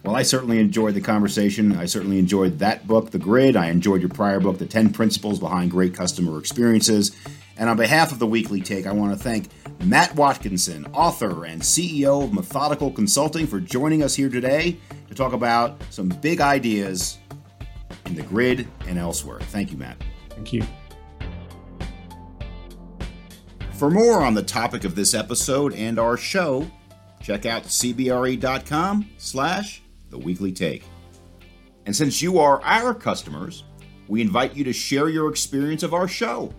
Well, 0.05 0.17
I 0.17 0.23
certainly 0.23 0.61
enjoyed 0.61 0.93
the 0.93 1.01
conversation. 1.01 1.75
I 1.77 1.87
certainly 1.87 2.19
enjoyed 2.19 2.59
that 2.59 2.87
book, 2.87 3.11
The 3.11 3.19
Grid. 3.19 3.57
I 3.57 3.71
enjoyed 3.71 4.03
your 4.03 4.11
prior 4.11 4.39
book, 4.39 4.59
The 4.59 4.67
10 4.67 4.93
Principles 4.93 5.39
Behind 5.39 5.71
Great 5.71 5.95
Customer 5.95 6.39
Experiences. 6.39 7.17
And 7.57 7.71
on 7.71 7.79
behalf 7.79 8.13
of 8.13 8.19
the 8.19 8.27
Weekly 8.27 8.61
Take, 8.61 8.87
I 8.87 8.93
want 8.93 9.17
to 9.17 9.19
thank 9.19 9.49
Matt 9.83 10.15
Watkinson, 10.15 10.85
author 10.93 11.47
and 11.47 11.63
CEO 11.63 12.25
of 12.25 12.35
Methodical 12.35 12.91
Consulting, 12.91 13.47
for 13.47 13.61
joining 13.61 14.03
us 14.03 14.15
here 14.15 14.29
today 14.29 14.77
to 15.09 15.15
talk 15.15 15.33
about 15.33 15.81
some 15.89 16.11
big 16.11 16.43
ideas 16.43 17.17
in 18.05 18.15
the 18.15 18.23
grid 18.25 18.69
and 18.87 18.99
elsewhere. 18.99 19.41
Thank 19.41 19.71
you, 19.73 19.79
Matt. 19.79 19.97
Thank 20.29 20.53
you. 20.53 20.65
For 23.73 23.89
more 23.91 24.23
on 24.23 24.35
the 24.35 24.43
topic 24.43 24.85
of 24.85 24.97
this 24.97 25.15
episode 25.15 25.73
and 25.73 25.99
our 25.99 26.19
show, 26.19 26.71
check 27.23 27.47
out 27.47 27.63
cbre.com 27.63 29.09
slash 29.17 29.81
the 30.15 30.25
weekly 30.25 30.53
take. 30.53 30.85
And 31.87 31.95
since 31.95 32.23
you 32.23 32.39
are 32.39 32.63
our 32.63 32.95
customers, 32.95 33.65
we 34.07 34.21
invite 34.21 34.55
you 34.55 34.63
to 34.63 34.73
share 34.73 35.09
your 35.09 35.29
experience 35.29 35.83
of 35.83 35.93
our 35.93 36.07
show. 36.07 36.55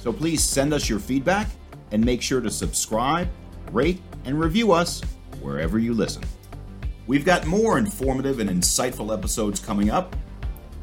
So 0.00 0.12
please 0.12 0.42
send 0.42 0.72
us 0.72 0.88
your 0.88 0.98
feedback 0.98 1.48
and 1.92 2.02
make 2.02 2.22
sure 2.22 2.40
to 2.40 2.50
subscribe, 2.50 3.28
rate, 3.70 4.00
and 4.24 4.40
review 4.40 4.72
us 4.72 5.02
wherever 5.42 5.78
you 5.78 5.92
listen. 5.92 6.24
We've 7.06 7.24
got 7.24 7.46
more 7.46 7.76
informative 7.76 8.40
and 8.40 8.48
insightful 8.48 9.12
episodes 9.12 9.60
coming 9.60 9.90
up. 9.90 10.16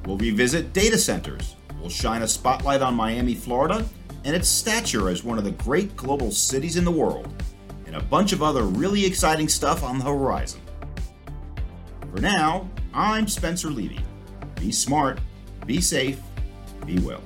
We'll 0.05 0.17
revisit 0.17 0.71
data 0.71 0.99
centers. 0.99 1.55
We'll 1.79 1.89
shine 1.89 2.21
a 2.21 2.27
spotlight 2.27 2.83
on 2.83 2.93
Miami, 2.93 3.33
Florida, 3.33 3.83
and 4.23 4.35
its 4.35 4.47
stature 4.47 5.09
as 5.09 5.23
one 5.23 5.39
of 5.39 5.45
the 5.45 5.51
great 5.51 5.97
global 5.97 6.29
cities 6.29 6.77
in 6.77 6.85
the 6.85 6.91
world, 6.91 7.43
and 7.87 7.95
a 7.95 8.03
bunch 8.03 8.33
of 8.33 8.43
other 8.43 8.63
really 8.63 9.03
exciting 9.03 9.49
stuff 9.49 9.83
on 9.83 9.97
the 9.97 10.05
horizon. 10.05 10.61
For 12.13 12.21
now, 12.21 12.69
I'm 12.93 13.27
Spencer 13.27 13.69
Levy. 13.69 13.99
Be 14.59 14.71
smart, 14.71 15.17
be 15.65 15.81
safe, 15.81 16.19
be 16.85 16.99
well. 16.99 17.23